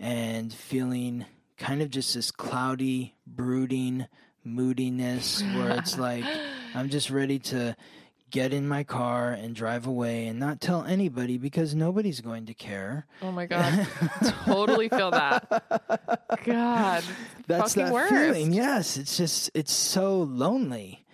[0.00, 1.26] and feeling
[1.58, 4.06] kind of just this cloudy, brooding
[4.42, 6.24] moodiness where it's like
[6.74, 7.76] I'm just ready to
[8.30, 12.54] get in my car and drive away and not tell anybody because nobody's going to
[12.54, 13.06] care.
[13.22, 13.86] Oh my god.
[14.44, 15.48] totally feel that.
[16.44, 17.04] God.
[17.46, 18.12] That's fucking that worst.
[18.12, 18.52] feeling.
[18.52, 21.04] Yes, it's just it's so lonely.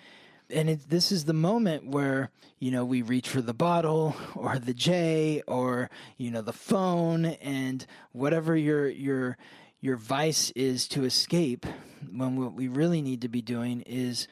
[0.50, 4.58] And it, this is the moment where you know we reach for the bottle or
[4.58, 9.36] the J or you know the phone and whatever your your
[9.80, 11.66] your vice is to escape.
[12.10, 14.28] When what we really need to be doing is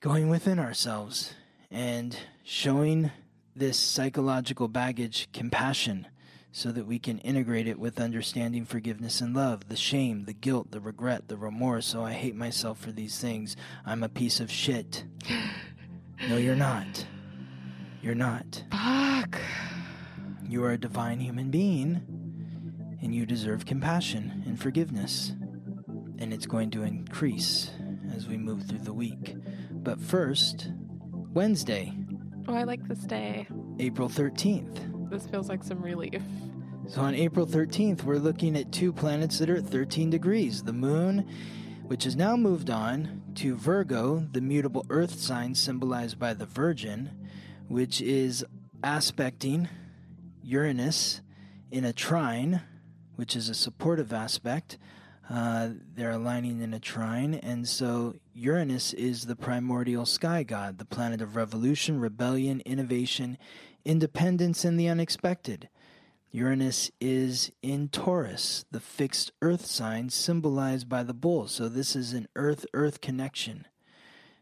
[0.00, 1.34] going within ourselves
[1.70, 3.10] and showing
[3.54, 6.06] this psychological baggage compassion
[6.52, 10.70] so that we can integrate it with understanding forgiveness and love the shame the guilt
[10.70, 11.94] the regret the remorse.
[11.94, 13.56] Oh i hate myself for these things.
[13.84, 15.04] I'm a piece of shit.
[16.28, 17.06] No you're not.
[18.02, 18.64] You're not.
[18.70, 19.38] Fuck.
[20.48, 22.00] you are a divine human being
[23.02, 25.32] and you deserve compassion and forgiveness.
[26.18, 27.70] And it's going to increase
[28.14, 29.36] as we move through the week.
[29.70, 30.70] But first
[31.36, 31.92] wednesday
[32.48, 33.46] Oh, I like this day.
[33.78, 36.22] april 13th This feels like some relief.
[36.88, 40.62] So on April 13th, we're looking at two planets that are at 13 degrees.
[40.62, 41.28] The moon,
[41.88, 47.10] which has now moved on to Virgo, the mutable earth sign symbolized by the Virgin,
[47.68, 48.44] which is
[48.82, 49.68] aspecting
[50.42, 51.20] Uranus
[51.70, 52.62] in a trine,
[53.16, 54.78] which is a supportive aspect.
[55.28, 60.84] Uh, they're aligning in a trine, and so Uranus is the primordial sky god, the
[60.84, 63.36] planet of revolution, rebellion, innovation,
[63.84, 65.68] independence, and the unexpected.
[66.30, 71.48] Uranus is in Taurus, the fixed earth sign symbolized by the bull.
[71.48, 73.66] So, this is an earth earth connection.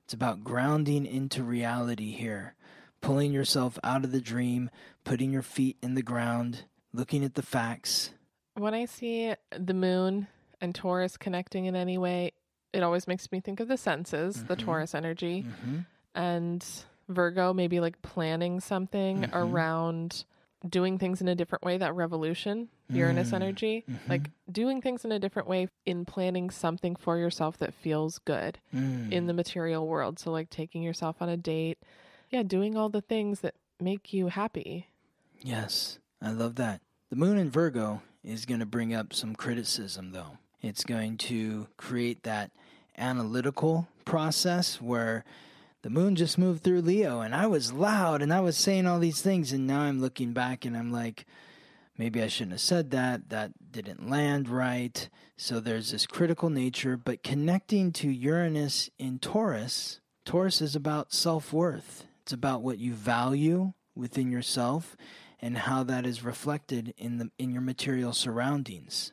[0.04, 2.56] It's about grounding into reality here,
[3.00, 4.68] pulling yourself out of the dream,
[5.02, 8.10] putting your feet in the ground, looking at the facts.
[8.54, 10.26] When I see the moon
[10.64, 12.32] and Taurus connecting in any way,
[12.72, 14.64] it always makes me think of the senses, the Mhm.
[14.64, 15.78] Taurus energy, Mm-hmm.
[16.14, 16.66] and
[17.08, 19.30] Virgo maybe like planning something Mhm.
[19.34, 20.24] around
[20.68, 23.34] doing things in a different way, that revolution, Uranus Mm.
[23.34, 23.84] energy.
[23.88, 24.08] Mhm.
[24.08, 28.58] Like doing things in a different way in planning something for yourself that feels good
[28.72, 29.12] Mm.
[29.12, 30.18] in the material world.
[30.18, 31.78] So, like taking yourself on a date.
[32.30, 34.88] Yeah, doing all the things that make you happy.
[35.42, 36.80] Yes, I love that.
[37.10, 40.38] The moon in Virgo is going to bring up some criticism, though.
[40.64, 42.50] It's going to create that
[42.96, 45.22] analytical process where
[45.82, 48.98] the moon just moved through Leo and I was loud and I was saying all
[48.98, 51.26] these things, and now I'm looking back and I'm like,
[51.98, 53.28] maybe I shouldn't have said that.
[53.28, 55.06] That didn't land right.
[55.36, 61.52] So there's this critical nature, but connecting to Uranus in Taurus, Taurus is about self
[61.52, 62.06] worth.
[62.22, 64.96] It's about what you value within yourself
[65.42, 69.12] and how that is reflected in the in your material surroundings.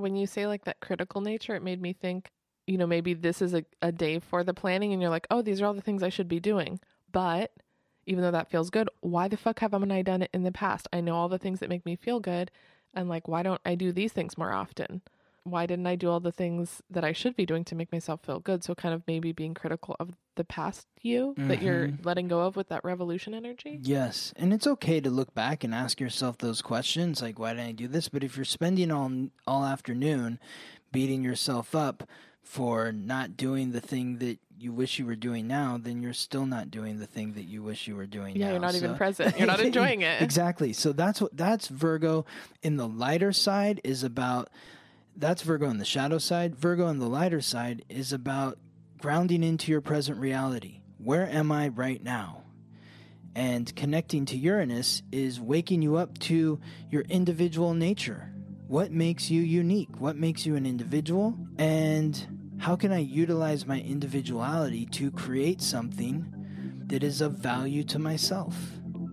[0.00, 2.30] When you say like that critical nature, it made me think,
[2.66, 5.42] you know, maybe this is a, a day for the planning and you're like, oh,
[5.42, 6.80] these are all the things I should be doing.
[7.12, 7.52] But
[8.06, 10.88] even though that feels good, why the fuck haven't I done it in the past?
[10.92, 12.50] I know all the things that make me feel good.
[12.94, 15.02] And like, why don't I do these things more often?
[15.44, 18.20] Why didn't I do all the things that I should be doing to make myself
[18.24, 18.62] feel good?
[18.62, 22.04] So, kind of maybe being critical of the past you that you're Mhm.
[22.04, 23.80] letting go of with that revolution energy.
[23.82, 27.68] Yes, and it's okay to look back and ask yourself those questions, like why didn't
[27.68, 28.08] I do this?
[28.10, 29.10] But if you're spending all
[29.46, 30.38] all afternoon
[30.92, 32.08] beating yourself up
[32.42, 36.44] for not doing the thing that you wish you were doing now, then you're still
[36.46, 38.52] not doing the thing that you wish you were doing Yeah, now.
[38.52, 39.38] you're not even present.
[39.38, 40.20] You're not enjoying it.
[40.20, 40.74] Exactly.
[40.74, 42.26] So that's what that's Virgo
[42.62, 44.48] in the lighter side is about
[45.20, 46.56] that's Virgo on the shadow side.
[46.56, 48.58] Virgo on the lighter side is about
[48.98, 50.80] grounding into your present reality.
[50.98, 52.42] Where am I right now?
[53.34, 58.32] And connecting to Uranus is waking you up to your individual nature.
[58.66, 60.00] What makes you unique?
[60.00, 61.36] What makes you an individual?
[61.58, 67.98] And how can I utilize my individuality to create something that is of value to
[67.98, 68.56] myself?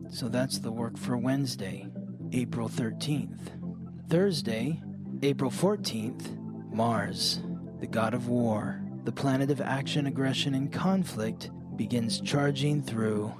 [0.10, 1.88] So that's the work for Wednesday,
[2.32, 3.52] April 13th.
[4.10, 4.82] Thursday,
[5.24, 6.38] April 14th,
[6.72, 7.42] Mars,
[7.80, 13.34] the god of war, the planet of action, aggression, and conflict, begins charging through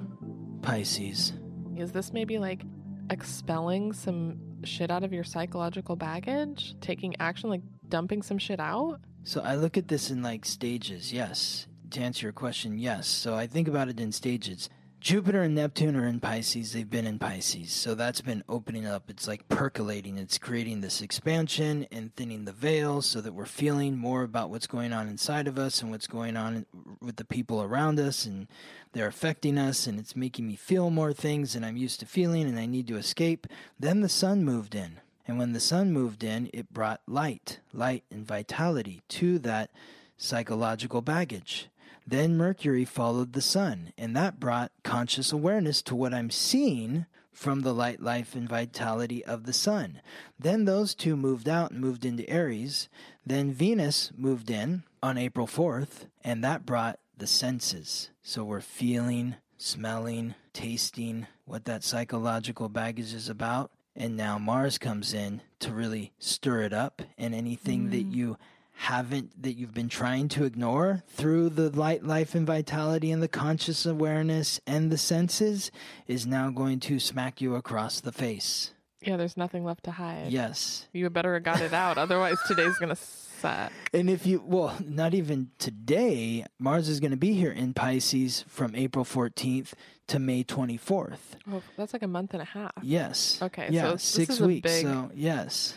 [0.62, 1.34] Pisces.
[1.76, 2.64] Is this maybe like
[3.12, 6.76] expelling some shit out of your psychological baggage?
[6.82, 9.00] Taking action, like dumping some shit out?
[9.24, 11.68] So I look at this in like stages, yes.
[11.92, 13.08] To answer your question, yes.
[13.08, 14.70] So I think about it in stages.
[15.00, 16.74] Jupiter and Neptune are in Pisces.
[16.74, 17.72] They've been in Pisces.
[17.72, 19.10] So that's been opening up.
[19.10, 20.18] It's like percolating.
[20.18, 24.66] It's creating this expansion and thinning the veil so that we're feeling more about what's
[24.66, 26.66] going on inside of us and what's going on
[27.00, 28.26] with the people around us.
[28.26, 28.48] And
[28.94, 29.86] they're affecting us.
[29.86, 32.88] And it's making me feel more things than I'm used to feeling and I need
[32.88, 33.46] to escape.
[33.80, 35.00] Then the sun moved in.
[35.28, 39.70] And when the sun moved in, it brought light, light and vitality to that
[40.18, 41.70] psychological baggage.
[42.10, 47.62] Then Mercury followed the sun, and that brought conscious awareness to what I'm seeing from
[47.62, 50.02] the light, life, and vitality of the sun.
[50.40, 52.88] Then those two moved out and moved into Aries.
[53.26, 58.10] Then Venus moved in on April 4th, and that brought the senses.
[58.24, 63.70] So we're feeling, smelling, tasting what that psychological baggage is about.
[63.96, 68.16] And now Mars comes in to really stir it up, and anything that mm.
[68.16, 68.38] you
[68.78, 73.28] haven't that you've been trying to ignore through the light life and vitality and the
[73.28, 75.72] conscious awareness and the senses
[76.08, 80.28] is now going to smack you across the face Yeah, there's nothing left to hide.
[80.32, 81.98] yes You better have got it out.
[81.98, 83.72] Otherwise, today's going to suck.
[83.94, 88.44] and if you well not even today mars is going to be here in pisces
[88.48, 89.74] from april 14th
[90.08, 91.18] to may 24th
[91.52, 92.72] Oh, that's like a month and a half.
[92.82, 95.76] yes Okay, yeah so this six weeks big- so yes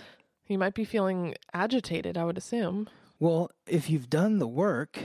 [0.51, 2.89] You might be feeling agitated, I would assume.
[3.21, 4.99] Well, if you've done the work,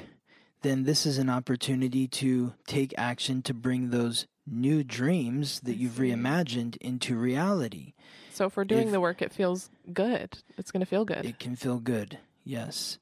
[0.64, 6.00] then this is an opportunity to take action to bring those new dreams that you've
[6.00, 7.94] reimagined into reality.
[8.34, 10.40] So if we're doing If- the work, it feels good.
[10.58, 11.24] It's going to feel good.
[11.26, 12.18] It can feel good.
[12.44, 12.98] Yes.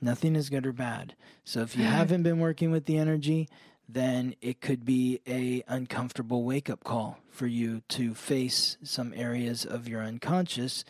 [0.00, 1.16] Nothing is good or bad.
[1.44, 3.48] So if you haven't been working with the energy,
[3.88, 9.88] then it could be a uncomfortable wake-up call for you to face some areas of
[9.88, 10.84] your unconscious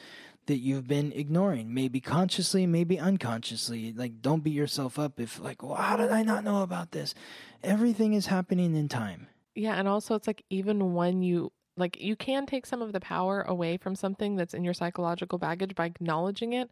[0.50, 3.92] that you've been ignoring, maybe consciously, maybe unconsciously.
[3.92, 7.14] Like don't beat yourself up if like, well, how did I not know about this?
[7.62, 9.28] Everything is happening in time.
[9.54, 12.98] Yeah, and also it's like even when you like you can take some of the
[12.98, 16.68] power away from something that's in your psychological baggage by acknowledging it.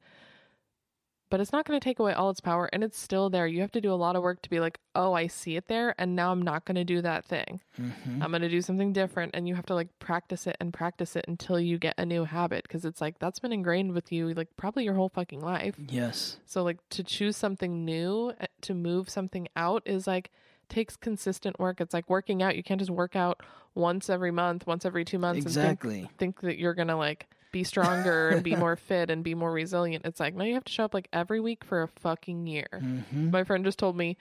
[1.30, 3.46] But it's not going to take away all its power and it's still there.
[3.46, 5.66] You have to do a lot of work to be like, "Oh, I see it
[5.68, 7.60] there and now I'm not going to do that thing.
[7.76, 10.72] hmm I'm going to do something different." And you have to like practice it and
[10.72, 14.10] practice it until you get a new habit because it's like that's been ingrained with
[14.10, 15.76] you like probably your whole fucking life.
[15.88, 16.38] Yes.
[16.46, 20.30] So like to choose something new, uh, to move something out is like
[20.68, 21.80] takes consistent work.
[21.80, 22.56] It's like working out.
[22.56, 23.42] You can't just work out
[23.74, 26.00] once every month, once every two months and Exactly.
[26.02, 29.34] think, think that you're going to like be stronger and be more fit and be
[29.34, 30.04] more resilient.
[30.06, 32.68] It's like, no, you have to show up like every week for a fucking year.
[32.80, 34.16] hmm My friend just told me,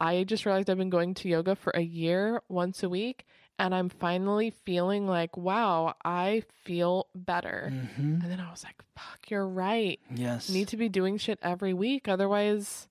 [0.00, 3.24] I just realized I've been going to yoga for a year once a week
[3.58, 7.72] and I'm finally feeling like, wow, I feel better.
[7.96, 10.48] hmm And then I was like, fuck, you're right Yes.
[10.48, 12.88] need to be doing shit every week otherwise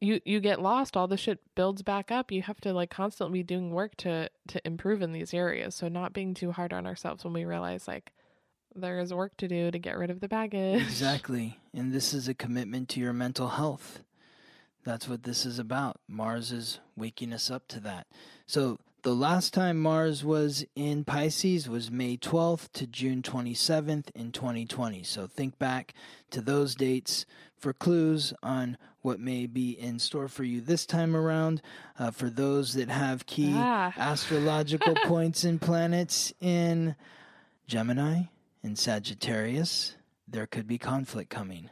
[0.00, 3.38] you you get lost all the shit builds back up you have to like constantly
[3.40, 6.86] be doing work to to improve in these areas so not being too hard on
[6.86, 8.12] ourselves when we realize like
[8.74, 11.58] there is work to do to get rid of the baggage Exactly.
[11.72, 14.00] And this is a commitment to your mental health.
[14.84, 16.00] That's what this is about.
[16.08, 18.06] Mars is waking us up to that.
[18.46, 24.32] So the last time Mars was in Pisces was May 12th to June 27th in
[24.32, 25.02] 2020.
[25.02, 25.94] So think back
[26.30, 27.24] to those dates
[27.56, 31.62] for clues on what may be in store for you this time around.
[31.98, 33.92] Uh, for those that have key Ah.
[33.96, 36.94] astrological points and planets in
[37.66, 38.24] Gemini
[38.64, 39.94] and Sagittarius,
[40.26, 41.68] there could be conflict coming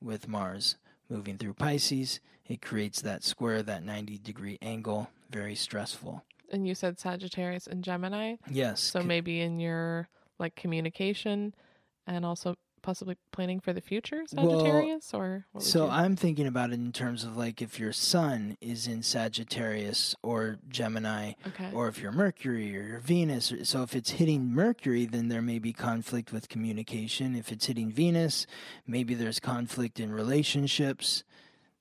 [0.00, 0.76] with Mars
[1.10, 2.20] moving through Pisces.
[2.46, 6.24] It creates that square, that 90 degree angle, very stressful.
[6.50, 8.36] And you said Sagittarius and Gemini.
[8.48, 8.80] Yes.
[8.80, 11.52] So c- maybe in your like communication
[12.06, 16.70] and also possibly planning for the future, Well, Sagittarius, or what So I'm thinking about
[16.70, 21.70] it in terms of like if your sun is in Sagittarius or Gemini, okay.
[21.72, 23.52] or if your Mercury or your Venus.
[23.64, 27.34] So if it's hitting Mercury, then there may be conflict with communication.
[27.34, 28.46] If it's hitting Venus,
[28.86, 31.24] maybe there's conflict in relationships.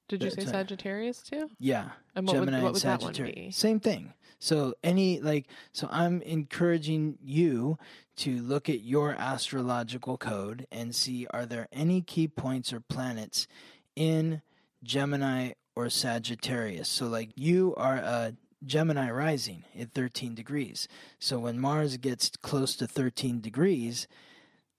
[0.08, 1.50] Did you say Sagittarius too?
[1.60, 3.46] Yeah, And what would, Gemini what and would that one Sagittarius.
[3.48, 3.52] be?
[3.52, 4.14] Same thing.
[4.38, 7.78] So any like so I'm encouraging you
[8.18, 13.48] to look at your astrological code and see are there any key points or planets
[13.96, 14.42] in
[14.84, 16.88] Gemini or Sagittarius.
[16.88, 20.88] So like you are a Gemini rising at 13 degrees.
[21.20, 24.08] So when Mars gets close to 13 degrees,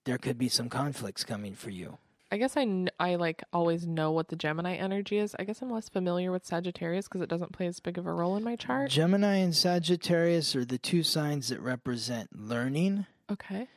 [0.05, 1.97] there could be some conflicts coming for you.
[2.29, 5.33] I guess I, kn- I like always know what the Gemini energy is.
[5.39, 8.11] I guess I'm less familiar with Sagittarius because it doesn't play as big of a
[8.11, 8.89] role in my chart.
[8.89, 13.67] Gemini and Sagittarius are the two signs that represent learning Okay.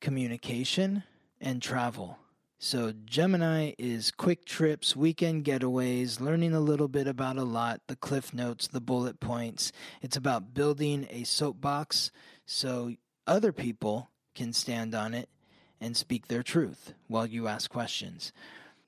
[0.00, 1.02] communication,
[1.40, 2.18] and travel.
[2.58, 7.96] So, Gemini is quick trips, weekend getaways, learning a little bit about a lot, the
[7.96, 9.72] cliff notes, the bullet points.
[10.00, 12.10] It's about building a soapbox
[12.46, 12.94] so
[13.26, 15.28] other people can stand on it
[15.80, 18.32] and speak their truth while you ask questions.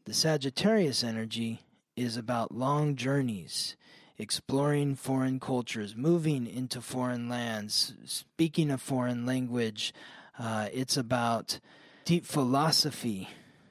[0.04, 1.60] The Sagittarius energy
[1.96, 3.76] is about long journeys,
[4.18, 9.92] exploring foreign cultures, moving into foreign lands, speaking a foreign language.
[10.38, 11.60] Uh, it's about
[12.04, 13.28] deep philosophy.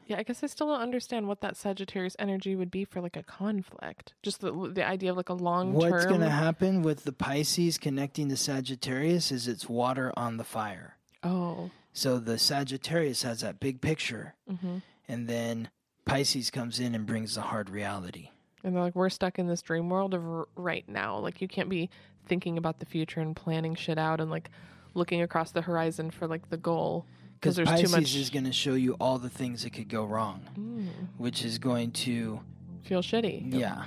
[0.08, 3.18] Yeah, I guess I still don't understand what that Sagittarius energy would be for like
[3.18, 4.14] a conflict.
[4.24, 5.92] Just the the idea of like a long term.
[5.92, 10.46] What's going to happen with the Pisces connecting to Sagittarius is it's water on the
[10.46, 10.96] fire.
[11.24, 11.72] Oh.
[11.92, 14.78] So the Sagittarius has that big picture, hmm
[15.10, 15.70] and then
[16.06, 18.30] Pisces comes in and brings the hard reality.
[18.68, 21.20] And they're like, we're stuck in this dream world of r- right now.
[21.20, 21.90] Like, you can't be
[22.26, 24.50] thinking about the future and planning shit out and like
[24.94, 27.06] looking across the horizon for like the goal.
[27.40, 28.14] Because there's Pisces too much.
[28.16, 31.60] is going to show you all the things that could go wrong, Mm, which is
[31.60, 32.42] going to,
[32.84, 33.54] feel shitty.
[33.54, 33.86] yeah,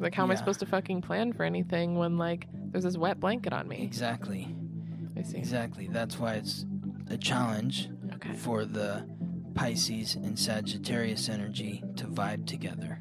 [0.00, 3.20] Like, how am I supposed to fucking plan for anything when like there's this wet
[3.20, 3.82] blanket on me?
[3.82, 4.48] exactly.
[5.18, 5.36] I see.
[5.36, 5.86] Exactly.
[5.88, 6.64] That's why it's
[7.10, 8.32] a challenge Okay.
[8.32, 9.06] for the
[9.54, 12.98] Pisces and Sagittarius energy to vibe together.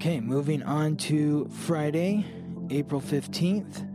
[0.00, 2.24] Okay, moving on to Friday,
[2.70, 3.86] April 15th.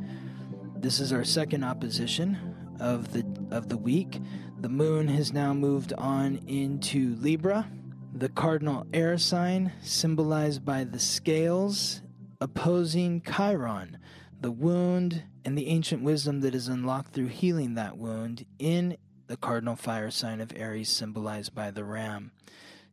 [0.79, 2.37] This is our second opposition
[2.79, 4.21] of the of the week.
[4.59, 7.67] The moon has now moved on into Libra,
[8.13, 12.03] the cardinal air sign symbolized by the scales
[12.39, 13.97] opposing Chiron,
[14.39, 19.37] the wound and the ancient wisdom that is unlocked through healing that wound in the
[19.37, 22.31] cardinal fire sign of Aries symbolized by the ram.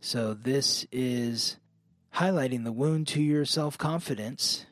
[0.00, 1.58] So this is
[2.16, 4.66] highlighting the wound to your self confidence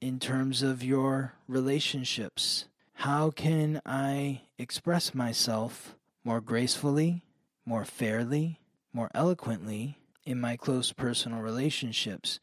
[0.00, 2.66] in terms of your relationships.
[2.94, 7.24] How can I express myself more gracefully,
[7.64, 8.60] more fairly,
[8.92, 12.40] more eloquently in my close personal relationships?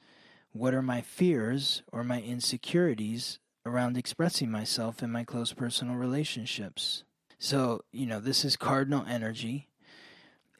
[0.51, 7.03] What are my fears or my insecurities around expressing myself in my close personal relationships?
[7.37, 9.67] So, you know, this is cardinal energy.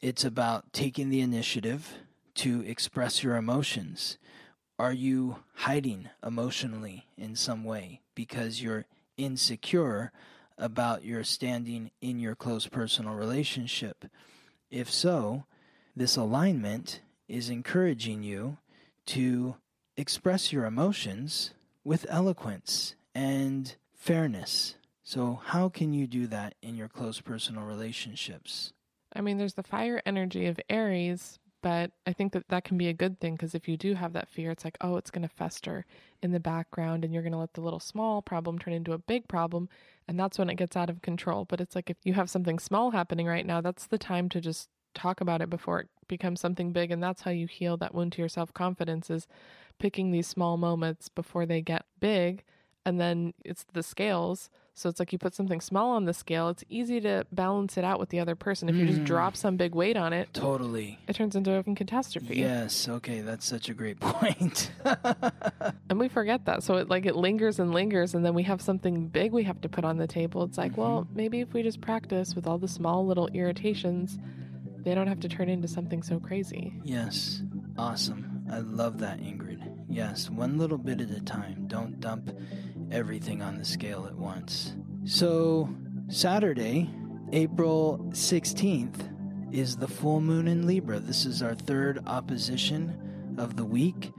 [0.00, 1.94] It's about taking the initiative
[2.36, 4.18] to express your emotions.
[4.78, 10.12] Are you hiding emotionally in some way because you're insecure
[10.56, 14.06] about your standing in your close personal relationship?
[14.70, 15.44] If so,
[15.96, 18.58] this alignment is encouraging you
[19.06, 19.56] to
[19.96, 21.52] express your emotions
[21.84, 24.76] with eloquence and fairness.
[25.02, 28.72] So, how can you do that in your close personal relationships?
[29.12, 32.88] I mean, there's the fire energy of Aries, but I think that that can be
[32.88, 35.22] a good thing because if you do have that fear, it's like, oh, it's going
[35.22, 35.84] to fester
[36.22, 38.98] in the background and you're going to let the little small problem turn into a
[38.98, 39.68] big problem.
[40.08, 41.44] And that's when it gets out of control.
[41.44, 44.40] But it's like if you have something small happening right now, that's the time to
[44.40, 46.90] just talk about it before it becomes something big.
[46.90, 49.26] And that's how you heal that wound to your self confidence is
[49.78, 52.44] picking these small moments before they get big
[52.86, 54.50] and then it's the scales.
[54.74, 57.84] So it's like you put something small on the scale, it's easy to balance it
[57.84, 58.68] out with the other person.
[58.70, 59.04] If you just Mm.
[59.04, 60.98] drop some big weight on it, Totally.
[61.06, 62.36] it turns into a catastrophe.
[62.38, 62.88] Yes.
[62.88, 63.20] Okay.
[63.20, 64.70] That's such a great point.
[65.90, 66.62] And we forget that.
[66.62, 69.60] So it like it lingers and lingers and then we have something big we have
[69.62, 70.44] to put on the table.
[70.44, 74.18] It's like, well, maybe if we just practice with all the small little irritations,
[74.78, 76.72] they don't have to turn into something so crazy.
[76.84, 77.42] yes.
[77.76, 78.44] Awesome.
[78.50, 79.58] I love that, Ingrid.
[79.88, 80.28] Yes.
[80.30, 81.64] One little bit at a time.
[81.66, 82.30] Don't dump
[82.90, 84.74] everything on the scale at once.
[85.04, 85.68] So,
[86.08, 86.90] Saturday,
[87.32, 89.08] April 16th,
[89.52, 91.00] is the full moon in Libra.
[91.00, 94.12] This is our third opposition of the week.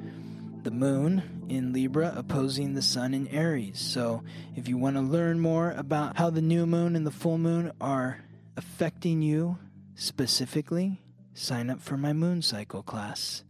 [0.63, 3.79] The moon in Libra opposing the sun in Aries.
[3.79, 4.23] So,
[4.55, 7.71] if you want to learn more about how the new moon and the full moon
[7.81, 8.23] are
[8.57, 9.57] affecting you
[9.95, 11.01] specifically,
[11.33, 13.43] sign up for my moon cycle class,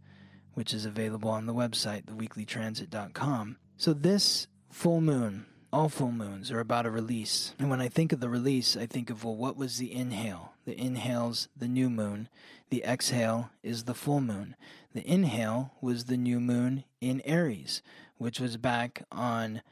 [0.54, 3.56] which is available on the website, theweeklytransit.com.
[3.76, 7.54] So, this full moon, all full moons are about a release.
[7.58, 10.54] And when I think of the release, I think of, well, what was the inhale?
[10.64, 12.28] The inhale's the new moon,
[12.70, 14.56] the exhale is the full moon.
[14.94, 17.82] The inhale was the new moon in Aries,
[18.16, 19.62] which was back on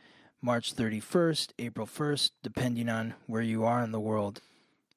[0.42, 4.40] March 31st, April 1st, depending on where you are in the world.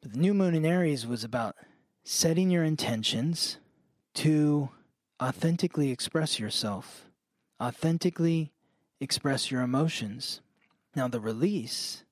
[0.02, 1.56] But the new moon in Aries was about
[2.04, 3.58] setting your intentions
[4.16, 4.70] to
[5.22, 7.06] authentically express yourself,
[7.62, 8.53] authentically
[9.04, 10.42] express your emotions.
[10.96, 12.04] Now, the release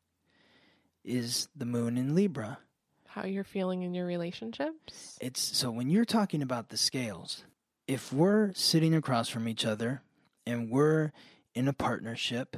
[1.03, 2.59] is the moon in Libra.
[3.07, 5.17] How you're feeling in your relationships?
[5.19, 7.43] It's so when you're talking about the scales,
[7.87, 10.01] if we're sitting across from each other
[10.45, 11.11] and we're
[11.53, 12.57] in a partnership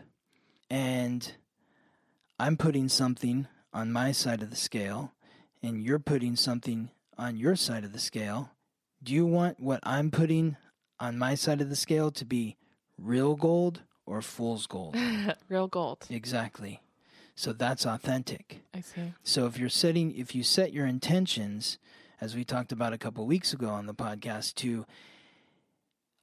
[0.69, 1.35] and
[2.39, 5.13] I'm putting something on my side of the scale
[5.61, 8.51] and you're putting something on your side of the scale,
[9.01, 10.57] do you want what I'm putting
[10.99, 12.57] on my side of the scale to be
[12.97, 14.95] real gold or fool's gold?
[15.49, 16.05] Real gold.
[16.09, 16.81] exactly.
[17.35, 18.61] So that's authentic.
[18.75, 19.13] I see.
[19.23, 21.79] So if you're setting, if you set your intentions,
[22.21, 24.85] as we talked about a couple weeks ago on the podcast, to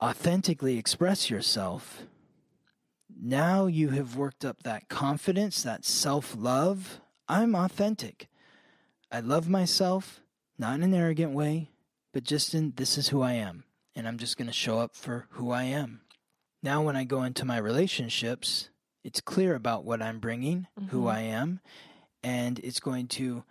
[0.00, 2.02] authentically express yourself,
[3.20, 7.00] now you have worked up that confidence, that self love.
[7.28, 8.28] I'm authentic.
[9.12, 10.20] I love myself,
[10.58, 11.70] not in an arrogant way,
[12.12, 13.64] but just in this is who I am.
[13.96, 16.02] And I'm just going to show up for who I am.
[16.62, 18.68] Now, when I go into my relationships,
[19.02, 21.12] it's clear about what I'm bringing, who Mhm.
[21.12, 21.60] I am,
[22.22, 23.44] and it's going to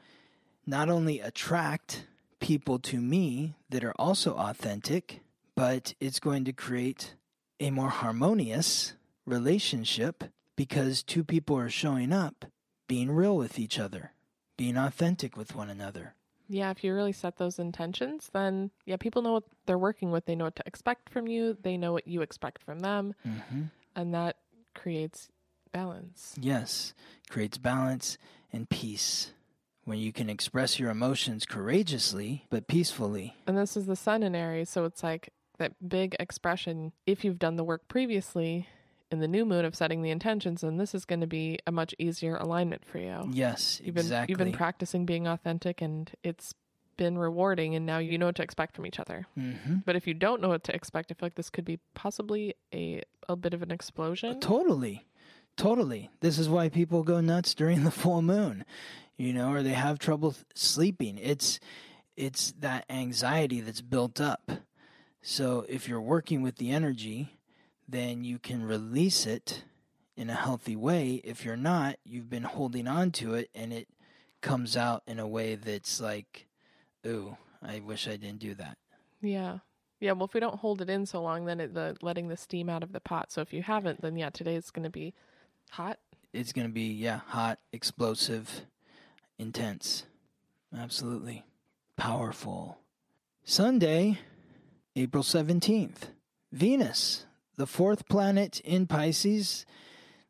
[0.66, 2.06] not only attract
[2.40, 5.22] people to me that are also authentic,
[5.56, 7.16] but it's going to create
[7.60, 8.94] a more harmonious
[9.26, 12.46] relationship because two people are showing up,
[12.88, 14.14] being real with each other,
[14.56, 16.14] being authentic with one another.
[16.50, 20.26] Yeah, if you really set those intentions, then yeah, people know what they're working with.
[20.26, 21.56] They know what to expect from you.
[21.62, 23.64] They know what you expect from them, hmm
[23.96, 24.38] and that
[24.76, 25.30] creates
[25.72, 26.36] balance.
[26.40, 26.94] Yes,
[27.30, 28.18] creates balance
[28.52, 29.34] and peace
[29.84, 33.36] when you can express your emotions courageously but peacefully.
[33.46, 36.94] And this is the sun in Aries, so it's like that big expression.
[37.06, 38.68] If you've done the work previously
[39.12, 41.72] in the new moon of setting the intentions, then this is going to be a
[41.72, 43.30] much easier alignment for you.
[43.32, 44.32] Yes, You've been exactly.
[44.32, 46.54] you've been practicing being authentic, and it's
[46.98, 47.76] been rewarding.
[47.76, 49.26] And now you know what to expect from each other.
[49.36, 51.80] hmm But if you don't know what to expect, I feel like this could be
[51.96, 54.40] possibly a a bit of an explosion.
[54.40, 55.06] Totally.
[55.58, 56.10] Totally.
[56.22, 58.64] This is why people go nuts during the full moon,
[59.18, 61.18] you know, or they have trouble th- sleeping.
[61.18, 61.60] It's
[62.16, 64.52] it's that anxiety that's built up.
[65.22, 67.39] So if you're working with the energy,
[67.92, 69.64] then you can release it
[70.16, 71.22] in a healthy way.
[71.24, 73.88] If you're not, you've been holding on to it and it
[74.42, 76.48] comes out in a way that's like,
[77.06, 78.78] ooh, I wish I didn't do that.
[79.22, 79.60] Yeah.
[80.00, 82.38] Yeah, well, if we don't hold it in so long, then it, the letting the
[82.38, 83.32] steam out of the pot.
[83.32, 85.14] So if you haven't, then yeah, today is going to be
[85.72, 86.00] hot.
[86.34, 88.62] it's going to be yeah hot explosive
[89.38, 90.06] intense
[90.78, 91.46] absolutely
[91.98, 92.78] powerful
[93.44, 94.18] sunday
[94.96, 96.10] april 17th
[96.52, 97.26] venus
[97.60, 99.66] the fourth planet in pisces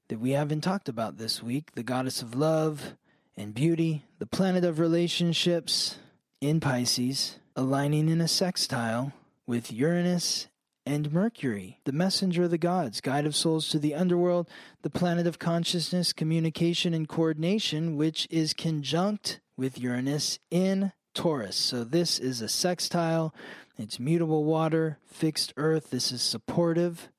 [0.07, 2.95] that we haven't talked about this week the goddess of love
[3.37, 5.99] and beauty the planet of relationships
[6.41, 9.13] in pisces aligning in a sextile
[9.45, 10.47] with uranus
[10.87, 14.49] and Mercury, the messenger of the gods, guide of souls to the underworld,
[14.81, 21.57] the planet of consciousness, communication, and coordination, which is conjunct with Uranus in Taurus.
[21.57, 23.35] So this is a sextile.
[23.77, 25.91] It's mutable water, fixed earth.
[25.91, 27.09] This is supportive.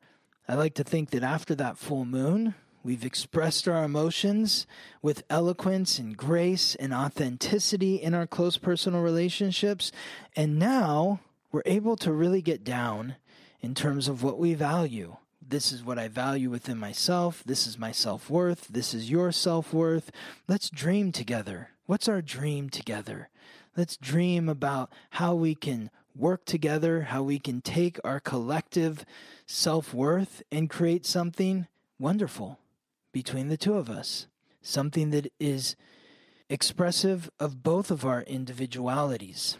[0.51, 4.67] I like to think that after that full moon, we've expressed our emotions
[5.01, 9.93] with eloquence and grace and authenticity in our close personal relationships.
[10.35, 11.21] And now
[11.53, 13.15] we're able to really get down
[13.61, 17.45] in terms of what we value This is what I value within myself.
[17.47, 18.67] This is my self worth.
[18.67, 20.11] This is your self worth.
[20.49, 21.69] Let's dream together.
[21.87, 23.29] What's our dream together?
[23.77, 29.05] Let's dream about how we can work together, how we can take our collective
[29.47, 31.67] self worth and create something
[31.99, 32.59] wonderful
[33.13, 34.27] between the two of us.
[34.63, 35.77] Something that is
[36.49, 39.57] expressive of both of our individualities.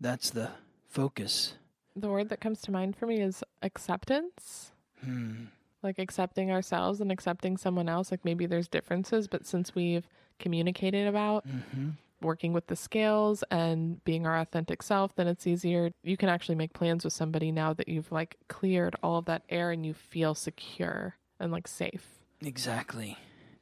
[0.00, 0.50] That's the
[0.88, 1.54] focus.
[1.94, 4.72] The word that comes to mind for me is acceptance.
[5.04, 5.46] Hmm.
[5.82, 8.10] Like accepting ourselves and accepting someone else.
[8.10, 10.08] Like maybe there's differences, but since we've
[10.38, 11.90] communicated about hmm
[12.22, 15.92] working with the scales and being our authentic self, then it's easier.
[16.02, 19.42] You can actually make plans with somebody now that you've like cleared all of that
[19.48, 22.06] air and you feel secure and like safe.
[22.40, 23.18] Exactly.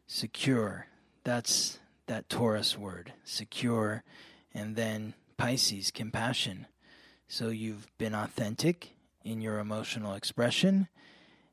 [0.06, 0.86] Secure.
[1.24, 3.12] That's that Taurus word.
[3.24, 4.02] Secure.
[4.54, 6.66] And then Pisces, compassion.
[7.28, 8.90] So you've been authentic
[9.24, 10.88] in your emotional expression,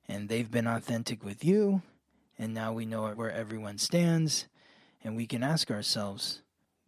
[0.07, 1.83] and they've been authentic with you.
[2.39, 4.47] And now we know where everyone stands,
[5.03, 6.41] and we can ask ourselves,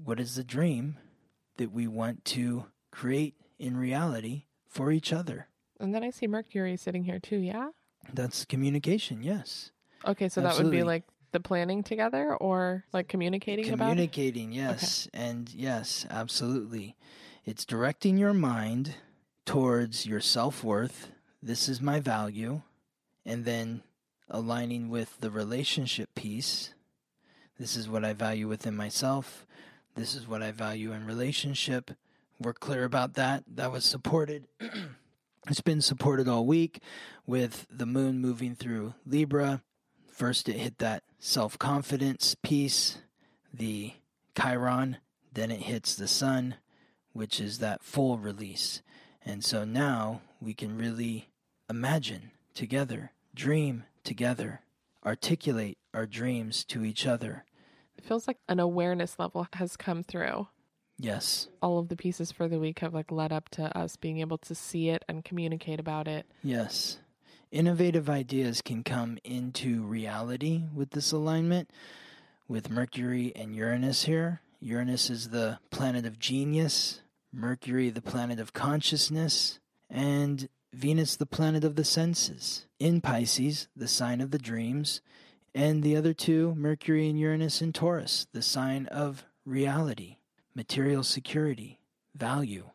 [0.03, 0.97] what is the dream
[1.57, 5.47] that we want to create in reality for each other?
[5.79, 7.69] And then I see Mercury sitting here too, yeah?
[8.13, 9.71] That's communication, yes.
[10.05, 13.89] Okay, so that would be like the planning together or like communicating about?
[13.89, 15.07] Communicating, yes.
[15.13, 16.95] And yes, absolutely.
[17.45, 18.95] It's directing your mind
[19.45, 21.09] towards your self worth.
[21.41, 22.61] This is my value.
[23.25, 23.83] And then
[24.29, 26.73] aligning with the relationship piece.
[27.59, 29.45] This is what I value within myself.
[29.95, 31.91] This is what I value in relationship.
[32.39, 33.43] We're clear about that.
[33.47, 34.47] That was supported.
[35.49, 36.81] it's been supported all week
[37.25, 39.61] with the moon moving through Libra.
[40.11, 42.99] First, it hit that self confidence piece,
[43.53, 43.93] the
[44.39, 44.97] Chiron.
[45.33, 46.55] Then it hits the sun,
[47.13, 48.81] which is that full release.
[49.25, 51.29] And so now we can really
[51.69, 54.61] imagine together, dream together,
[55.05, 57.45] articulate our dreams to each other.
[57.99, 60.47] It feels like an awareness level has come through.
[60.97, 64.19] Yes, All of the pieces for the week have like led up to us being
[64.21, 66.25] able to see it and communicate about it.
[66.41, 66.99] yes.
[67.51, 71.69] Innovative ideas can come into reality with this alignment
[72.47, 74.41] with Mercury and Uranus here.
[74.61, 77.01] Uranus is the planet of genius,
[77.33, 82.65] Mercury, the planet of consciousness, and Venus, the planet of the senses.
[82.79, 85.01] In Pisces, the sign of the dreams,
[85.53, 90.17] and the other two, Mercury and Uranus in Taurus, the sign of reality,
[90.55, 91.79] material security,
[92.15, 92.69] value.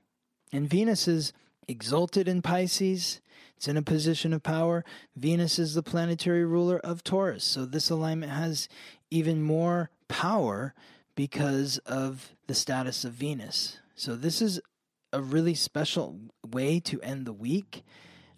[0.53, 1.33] And Venus is
[1.68, 3.20] exalted in Pisces.
[3.57, 4.85] It's in a position of power.
[5.16, 7.45] Venus is the planetary ruler of Taurus.
[7.45, 8.68] So this alignment has
[9.11, 10.75] even more power
[11.14, 13.79] because of the status of Venus.
[13.95, 14.61] So this is
[15.12, 17.85] a really special way to end the week.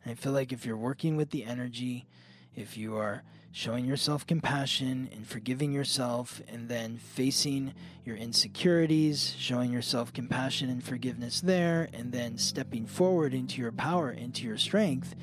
[0.04, 2.06] I feel like if you're working with the energy,
[2.54, 3.22] if you are
[3.56, 7.72] showing yourself compassion and forgiving yourself, and then facing
[8.04, 14.10] your insecurities, showing yourself compassion and forgiveness there, and then stepping forward into your power,
[14.10, 15.16] into your strength,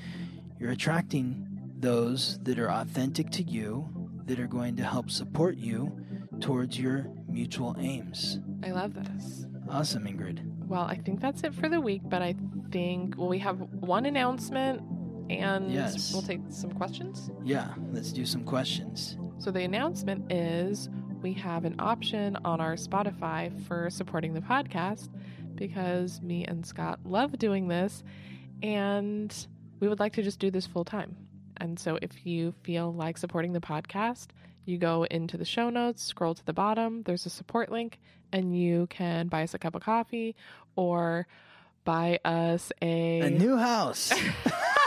[0.60, 1.46] you're attracting
[1.78, 3.88] those that are authentic to you,
[4.26, 5.96] that are going to help support you
[6.40, 8.40] towards your mutual aims.
[8.64, 9.46] I love this.
[9.70, 10.42] Awesome, Ingrid.
[10.68, 12.34] Well, I think that's it for the week, but I
[12.72, 14.82] think, well, we have one announcement
[15.40, 16.12] and Yes.
[16.14, 17.30] we'll take some questions.
[17.44, 19.18] Yeah, let's do some questions.
[19.40, 20.90] So the announcement is
[21.22, 25.10] we have an option on our Spotify for supporting the podcast
[25.56, 28.04] because me and Scott love doing this
[28.62, 29.48] and
[29.80, 31.16] we would like to just do this full time.
[31.58, 34.28] And so if you feel like supporting the podcast,
[34.66, 38.00] you go into the show notes, scroll to the bottom, there's a support link,
[38.32, 40.36] and you can buy us a cup of coffee
[40.76, 41.28] or
[41.86, 44.12] buy us a A new house.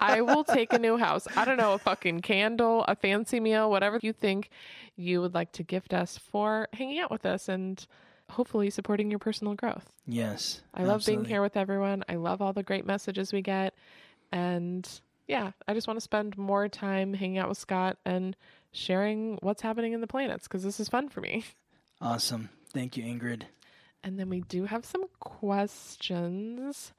[0.00, 1.26] I will take a new house.
[1.36, 4.50] I don't know, a fucking candle, a fancy meal, whatever you think
[4.96, 7.84] you would like to gift us for hanging out with us and
[8.30, 9.90] hopefully supporting your personal growth.
[10.06, 10.60] yes.
[10.74, 12.02] I love being here with everyone.
[12.08, 13.74] I love all the great messages we get.
[14.30, 14.88] And
[15.28, 18.34] yeah, I just want to spend more time hanging out with Scott and
[18.72, 21.44] sharing what's happening in the planets because this is fun for me.
[22.00, 22.48] Awesome.
[22.72, 23.42] Thank you, Ingrid.
[24.02, 26.92] And then we do have some questions.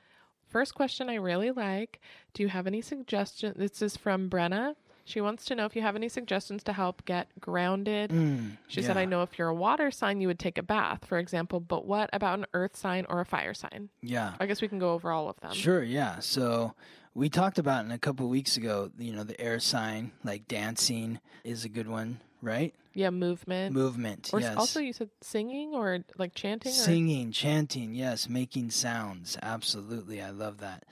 [0.53, 1.99] First question I really like
[2.35, 3.55] Do you have any suggestions?
[3.57, 4.75] This is from Brenna.
[5.03, 8.11] She wants to know if you have any suggestions to help get grounded.
[8.11, 8.95] Mm, She said.
[8.95, 11.85] I know if you're a water sign, you would take a bath, for example, but
[11.85, 13.89] what about an earth sign or a fire sign?
[14.01, 14.35] Yeah.
[14.39, 15.51] I guess we can go over all of them.
[15.53, 16.19] Sure, yeah.
[16.19, 16.73] So
[17.15, 21.19] we talked about in a couple weeks ago, you know, the air sign, like dancing
[21.43, 22.73] is a good one, right?
[22.93, 23.73] Yeah, movement.
[23.73, 24.55] Movement, or yes.
[24.55, 26.71] also, you said singing or like chanting?
[26.71, 26.75] Or?
[26.75, 29.35] Singing, chanting, yes, making sounds.
[29.41, 30.21] Absolutely.
[30.21, 30.83] I love that.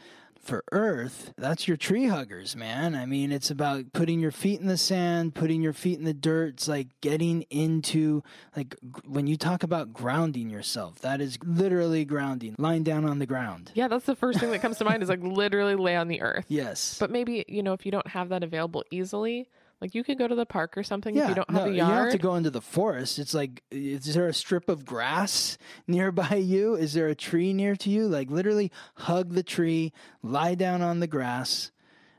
[0.42, 2.96] for Earth, that's your tree huggers, man.
[2.96, 6.14] I mean, it's about putting your feet in the sand, putting your feet in the
[6.14, 6.56] dirt.
[6.56, 8.24] It's like getting into,
[8.56, 8.76] like,
[9.06, 13.72] when you talk about grounding yourself, that is literally grounding, lying down on the ground.
[13.76, 16.22] Yeah, that's the first thing that comes to mind is like literally lay on the
[16.22, 16.46] earth.
[16.48, 16.98] Yes.
[17.00, 19.48] But maybe, you know, if you don't have that available easily,
[19.82, 21.68] like you could go to the park or something yeah, if you don't no, have
[21.68, 22.04] a you yard.
[22.04, 23.18] have to go into the forest.
[23.18, 25.58] It's like, is there a strip of grass
[25.88, 26.76] nearby you?
[26.76, 28.08] Is there a tree near to you?
[28.08, 31.72] Like, literally hug the tree, lie down on the grass.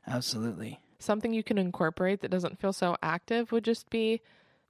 [0.07, 0.81] Absolutely.
[0.99, 4.21] Something you can incorporate that doesn't feel so active would just be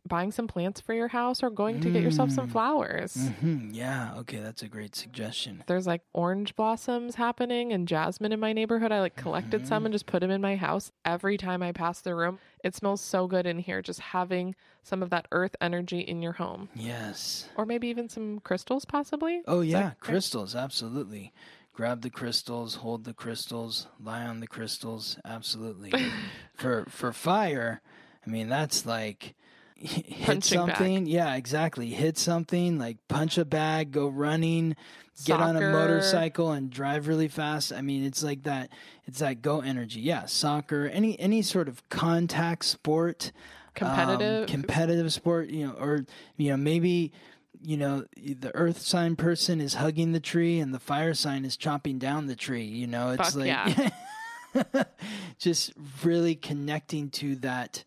[0.07, 3.30] buying some plants for your house or going to get yourself some flowers.
[3.40, 4.14] hmm Yeah.
[4.18, 4.38] Okay.
[4.38, 5.62] That's a great suggestion.
[5.66, 8.92] There's like orange blossoms happening and jasmine in my neighborhood.
[8.92, 12.00] I like collected some and just put them in my house every time I pass
[12.00, 12.38] the room.
[12.64, 16.32] It smells so good in here just having some of that earth energy in your
[16.32, 16.68] home.
[16.74, 17.48] Yes.
[17.57, 19.42] Or maybe even some crystals possibly.
[19.46, 19.92] Oh, yeah.
[20.00, 20.57] Crystals.
[20.57, 21.32] Absolutely.
[21.74, 25.16] Grab the crystals, hold the crystals, lie on the crystals.
[25.24, 25.92] Absolutely.
[26.55, 27.80] for for fire,
[28.26, 29.34] I mean that's like
[29.83, 30.45] hit bag.
[30.45, 31.07] something.
[31.07, 31.89] Yeah, exactly.
[31.89, 34.76] Hit something like punch a bag, go running,
[35.24, 37.72] get on a motorcycle and drive really fast.
[37.72, 38.70] I mean, it's like that.
[39.05, 40.01] It's that go energy.
[40.01, 44.49] Yeah, soccer, any any sort of contact sport, um, Competitive.
[44.49, 45.49] competitive sport.
[45.49, 46.07] You know, or
[46.37, 47.12] you know maybe
[47.61, 51.57] you know the earth sign person is hugging the tree and the fire sign is
[51.57, 54.85] chopping down the tree you know it's Fuck like yeah.
[55.39, 55.72] just
[56.03, 57.85] really connecting to that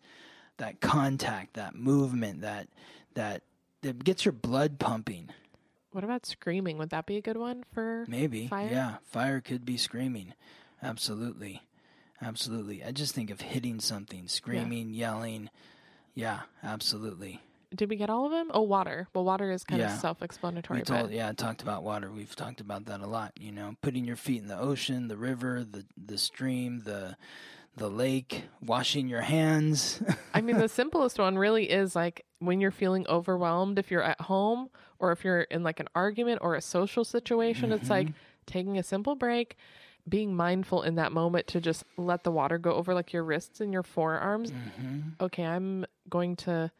[0.58, 2.68] that contact that movement that
[3.14, 3.42] that
[3.82, 5.28] that gets your blood pumping
[5.92, 6.78] What about screaming?
[6.78, 8.68] Would that be a good one for maybe fire?
[8.70, 10.34] yeah fire could be screaming
[10.82, 11.62] absolutely
[12.22, 15.50] absolutely i just think of hitting something screaming yelling
[16.14, 17.40] yeah absolutely
[17.74, 18.50] Did we get all of them?
[18.54, 19.08] Oh, water.
[19.12, 19.92] Well, water is kind Yeah.
[19.94, 20.80] of self-explanatory.
[20.80, 22.10] We told, yeah, I talked about water.
[22.10, 23.32] We've talked about that a lot.
[23.38, 27.16] You know, putting your feet in the ocean, the river, the the stream, the
[27.76, 30.02] the lake, washing your hands.
[30.34, 34.20] I mean, the simplest one really is like when you're feeling overwhelmed, if you're at
[34.20, 38.16] home or if you're in like an argument or a social situation, it's like mm-hmm.
[38.46, 39.56] taking a simple break,
[40.08, 43.60] being mindful in that moment to just let the water go over like your wrists
[43.60, 44.52] and your forearms.
[44.52, 45.00] Mm-hmm.
[45.20, 46.70] Okay, I'm going to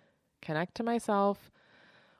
[0.40, 1.50] connect to myself,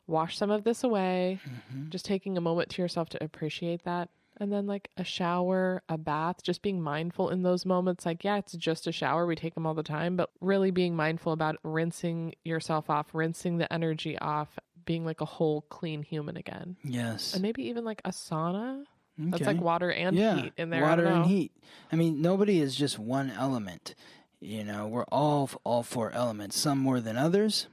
[0.07, 1.89] wash some of this away, mm-hmm.
[1.89, 4.11] just taking a moment to yourself to appreciate that.
[4.39, 8.05] And then, like a shower, a bath, just being mindful in those moments.
[8.05, 9.27] Like, yeah, it's just a shower.
[9.27, 13.57] We take them all the time, but really being mindful about rinsing yourself off, rinsing
[13.59, 14.49] the energy off,
[14.85, 16.77] being like a whole clean human again.
[16.85, 17.33] yes.
[17.33, 18.85] And maybe even like a sauna.
[19.19, 20.83] That's like water and yeah, heat in there.
[20.83, 21.51] Water and heat.
[21.91, 23.95] I mean, nobody is just one element.
[24.41, 26.59] You know, we're all all four elements.
[26.59, 27.67] Some more than others,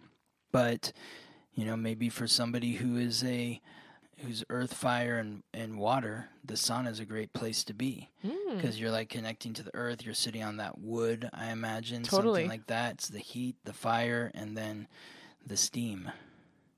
[0.53, 0.93] but
[1.53, 3.59] you know, maybe for somebody who is a
[4.23, 8.55] who's earth, fire, and and water, the sauna is a great place to be Mm.
[8.55, 10.03] because you're like connecting to the earth.
[10.05, 11.29] You're sitting on that wood.
[11.33, 12.41] I imagine Totally.
[12.43, 12.93] something like that.
[12.95, 14.87] It's the heat, the fire, and then
[15.45, 16.11] the steam.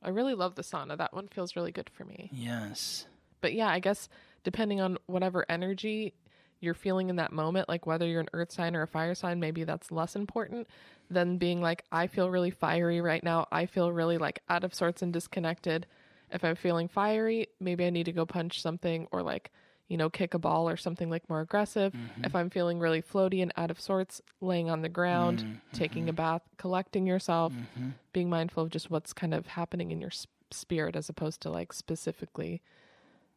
[0.04, 0.98] I really love the sauna.
[0.98, 2.30] That one feels really good for me.
[2.34, 3.06] Yes.
[3.42, 4.10] But yeah, I guess
[4.44, 6.14] depending on whatever energy
[6.62, 9.40] you're feeling in that moment, like whether you're an earth sign or a fire sign,
[9.40, 10.68] maybe that's less important
[11.10, 13.48] than being like, I feel really fiery right now.
[13.52, 15.86] I feel really like out of sorts and disconnected.
[16.32, 19.52] If I'm feeling fiery, maybe I need to go punch something or like,
[19.88, 21.94] you know, kick a ball or something like more aggressive.
[21.94, 22.26] Mm-hmm.
[22.26, 25.56] If I'm feeling really floaty and out of sorts, laying on the ground, mm-hmm.
[25.74, 27.90] taking a bath, collecting yourself, mm-hmm.
[28.12, 30.12] being mindful of just what's kind of happening in your
[30.52, 32.62] spirit as opposed to like specifically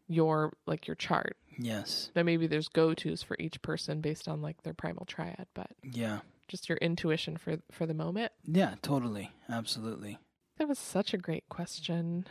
[0.07, 1.37] your like your chart.
[1.59, 2.11] Yes.
[2.15, 6.21] Then maybe there's go-tos for each person based on like their primal triad, but Yeah.
[6.49, 8.33] just your intuition for for the moment.
[8.45, 8.77] Yeah.
[8.81, 9.33] Totally.
[9.51, 10.19] Absolutely.
[10.57, 12.27] That was such a great question.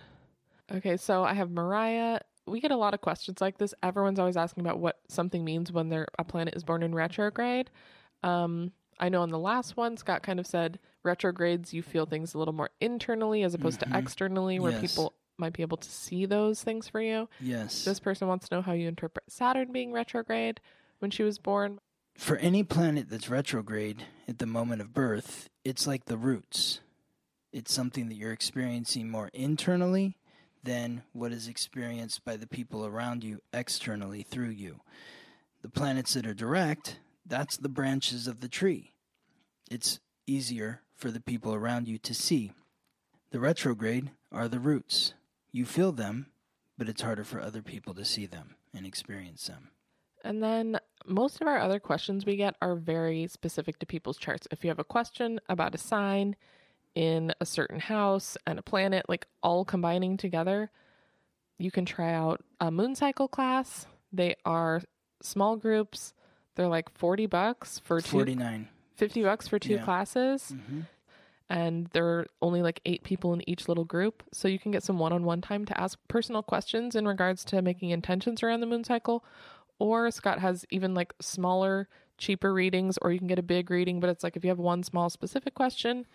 [0.71, 2.19] Okay, so I have Mariah.
[2.45, 3.73] We get a lot of questions like this.
[3.83, 7.69] Everyone's always asking about what something means when their a planet is born in retrograde.
[8.23, 12.33] Um, I know on the last one, Scott kind of said retrogrades, you feel things
[12.33, 14.81] a little more internally as opposed to externally, where Yes.
[14.81, 17.29] people might be able to see those things for you.
[17.39, 17.85] Yes.
[17.85, 20.59] This person wants to know how you interpret Saturn being retrograde
[20.99, 21.79] when she was born.
[22.17, 26.79] For any planet that's retrograde at the moment of birth, it's like the roots.
[27.53, 30.17] It's something that you're experiencing more internally
[30.63, 34.81] than what is experienced by the people around you externally through you.
[35.61, 38.93] The planets that are direct, that's the branches of the tree.
[39.69, 42.51] It's easier for the people around you to see.
[43.31, 45.13] The retrograde are the roots.
[45.51, 46.27] You feel them,
[46.77, 49.69] but it's harder for other people to see them and experience them.
[50.23, 54.47] And then most of our other questions we get are very specific to people's charts.
[54.51, 56.35] If you have a question about a sign
[56.97, 60.71] in a certain house and a planet, like all combining together,
[61.59, 63.85] you can try out a moon cycle class.
[64.11, 64.81] They are
[65.21, 66.15] small groups.
[66.55, 68.67] They're like 40 bucks for two 49.
[68.95, 69.83] 50 bucks for two Yeah.
[69.83, 70.81] classes hmm
[71.49, 74.83] and there are only like eight people in each little group so you can get
[74.83, 78.83] some one-on-one time to ask personal questions in regards to making intentions around the moon
[78.83, 79.23] cycle
[79.79, 81.87] or scott has even like smaller
[82.17, 84.59] cheaper readings or you can get a big reading but it's like if you have
[84.59, 86.05] one small specific question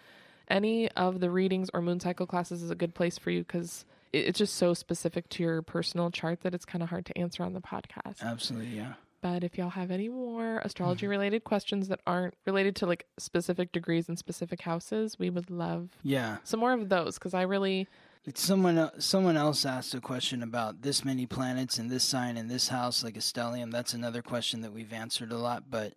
[0.48, 3.84] any of the readings or moon cycle classes is a good place for you because
[4.12, 7.42] it's just so specific to your personal chart that it's kind of hard to answer
[7.42, 8.94] on the podcast Absolutely, yeah.
[9.22, 11.10] but if y'all have any more astrology mm-hmm.
[11.10, 15.90] related questions that aren't related to like specific degrees and specific houses, we would love
[16.02, 16.38] Yeah.
[16.44, 17.88] some more of those because I really,
[18.26, 22.48] It's someone someone else asked a question about this many planets in this sign in
[22.48, 23.72] this house, like a stellium.
[23.72, 25.64] That's another question that we've answered a lot.
[25.70, 25.94] But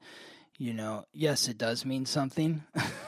[0.57, 2.63] you know, yes, it does mean something.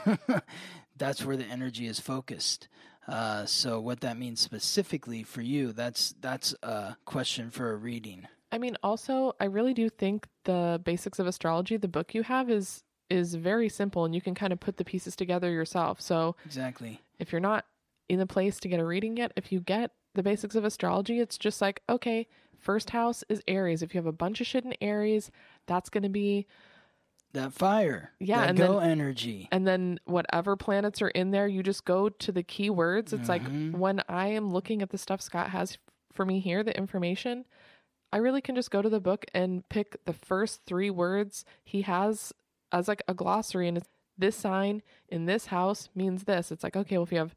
[0.97, 2.67] that's where the energy is focused.
[3.07, 8.27] Uh, so what that means specifically for you, that's that's a question for a reading.
[8.51, 12.49] I mean, also, I really do think the basics of astrology, the book you have
[12.49, 16.01] is is very simple and you can kind of put the pieces together yourself.
[16.01, 17.01] So Exactly.
[17.19, 17.65] if you're not
[18.09, 21.21] in the place to get a reading yet, if you get the basics of astrology,
[21.21, 22.27] it's just like, okay,
[22.59, 23.81] first house is Aries.
[23.81, 25.31] If you have a bunch of shit in Aries,
[25.67, 26.47] that's going to be
[27.33, 28.13] That fire.
[28.19, 29.47] Yeah, That and go then- energy.
[29.51, 33.13] and then whatever planets are in there, you just go to the keywords.
[33.13, 33.73] It's like Mhm.
[33.77, 35.77] when I am looking at the stuff Scott has
[36.13, 37.45] for me here, the information,
[38.11, 41.81] I really can just go to the book and pick the first three words he
[41.83, 42.33] has
[42.71, 43.67] as like a glossary.
[43.67, 46.51] And it's this sign in this house means this.
[46.51, 47.35] It's like, okay, well, if you have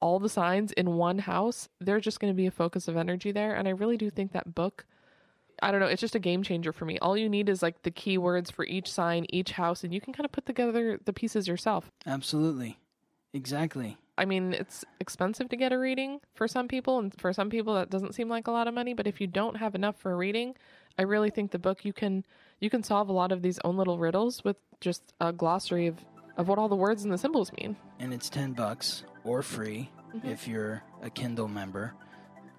[0.00, 3.32] all the signs in one house, they're just going to be a focus of energy
[3.32, 3.54] there.
[3.54, 4.86] And I really do think that book.
[5.62, 5.86] I don't know.
[5.86, 6.98] It's just a game changer for me.
[6.98, 10.12] All you need is like the keywords for each sign, each house, and you can
[10.12, 11.90] kind of put together the pieces yourself.
[12.06, 12.78] Absolutely.
[13.32, 13.96] Exactly.
[14.18, 17.74] I mean, it's expensive to get a reading for some people, and for some people
[17.74, 18.92] that doesn't seem like a lot of money.
[18.92, 20.54] But if you don't have enough for a reading,
[20.98, 22.24] I really think the book you can
[22.60, 25.96] you can solve a lot of these own little riddles with just a glossary of
[26.36, 27.76] of what all the words and the symbols mean.
[27.98, 30.28] and it's 10 bucks or free Mm-hmm.
[30.28, 31.94] if you're a Kindle member,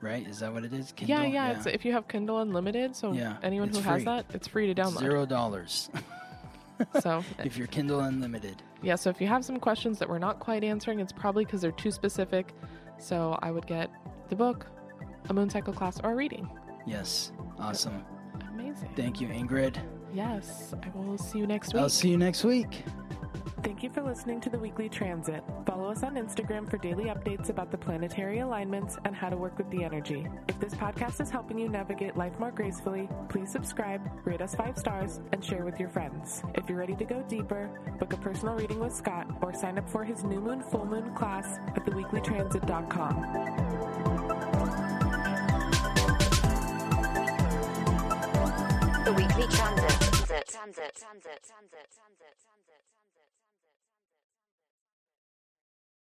[0.04, 0.28] right?
[0.28, 0.93] Is that what it is?
[0.99, 1.34] yeah, Kindle?
[1.34, 1.51] yeah.
[1.58, 4.06] It's if you have Kindle Unlimited, so Yeah, anyone who has free.
[4.06, 4.99] that, it's free to download.
[4.99, 5.89] Zero dollars
[7.01, 8.62] So if you're Kindle Unlimited.
[8.82, 11.62] yeah, so if you have some questions that we're not quite answering, it's probably because
[11.62, 12.54] they're too specific.
[12.99, 13.89] So I would get
[14.30, 14.66] the book,
[15.30, 16.49] a moon cycle class, or a reading.
[16.86, 17.32] Yes.
[17.60, 18.04] Awesome.
[18.49, 18.89] Amazing.
[18.95, 19.78] Thank you, Ingrid.
[20.14, 21.82] Yes, I will see you next week.
[21.82, 22.84] I'll see you next week.
[23.63, 25.43] Thank you for listening to the weekly transit.
[25.65, 29.57] Follow us on Instagram for daily updates about the planetary alignments and how to work
[29.57, 30.27] with the energy.
[30.47, 34.77] If this podcast is helping you navigate life more gracefully, please subscribe, rate us five
[34.77, 36.43] stars, and share with your friends.
[36.55, 37.69] If you're ready to go deeper,
[37.99, 41.13] book a personal reading with Scott or sign up for his new moon, full moon
[41.15, 43.84] class at theweeklytransit.com.
[49.05, 49.99] The Weekly Transit.
[49.99, 50.47] Transit.
[50.47, 50.95] Transit.
[50.95, 51.43] Transit.
[51.43, 51.88] Transit.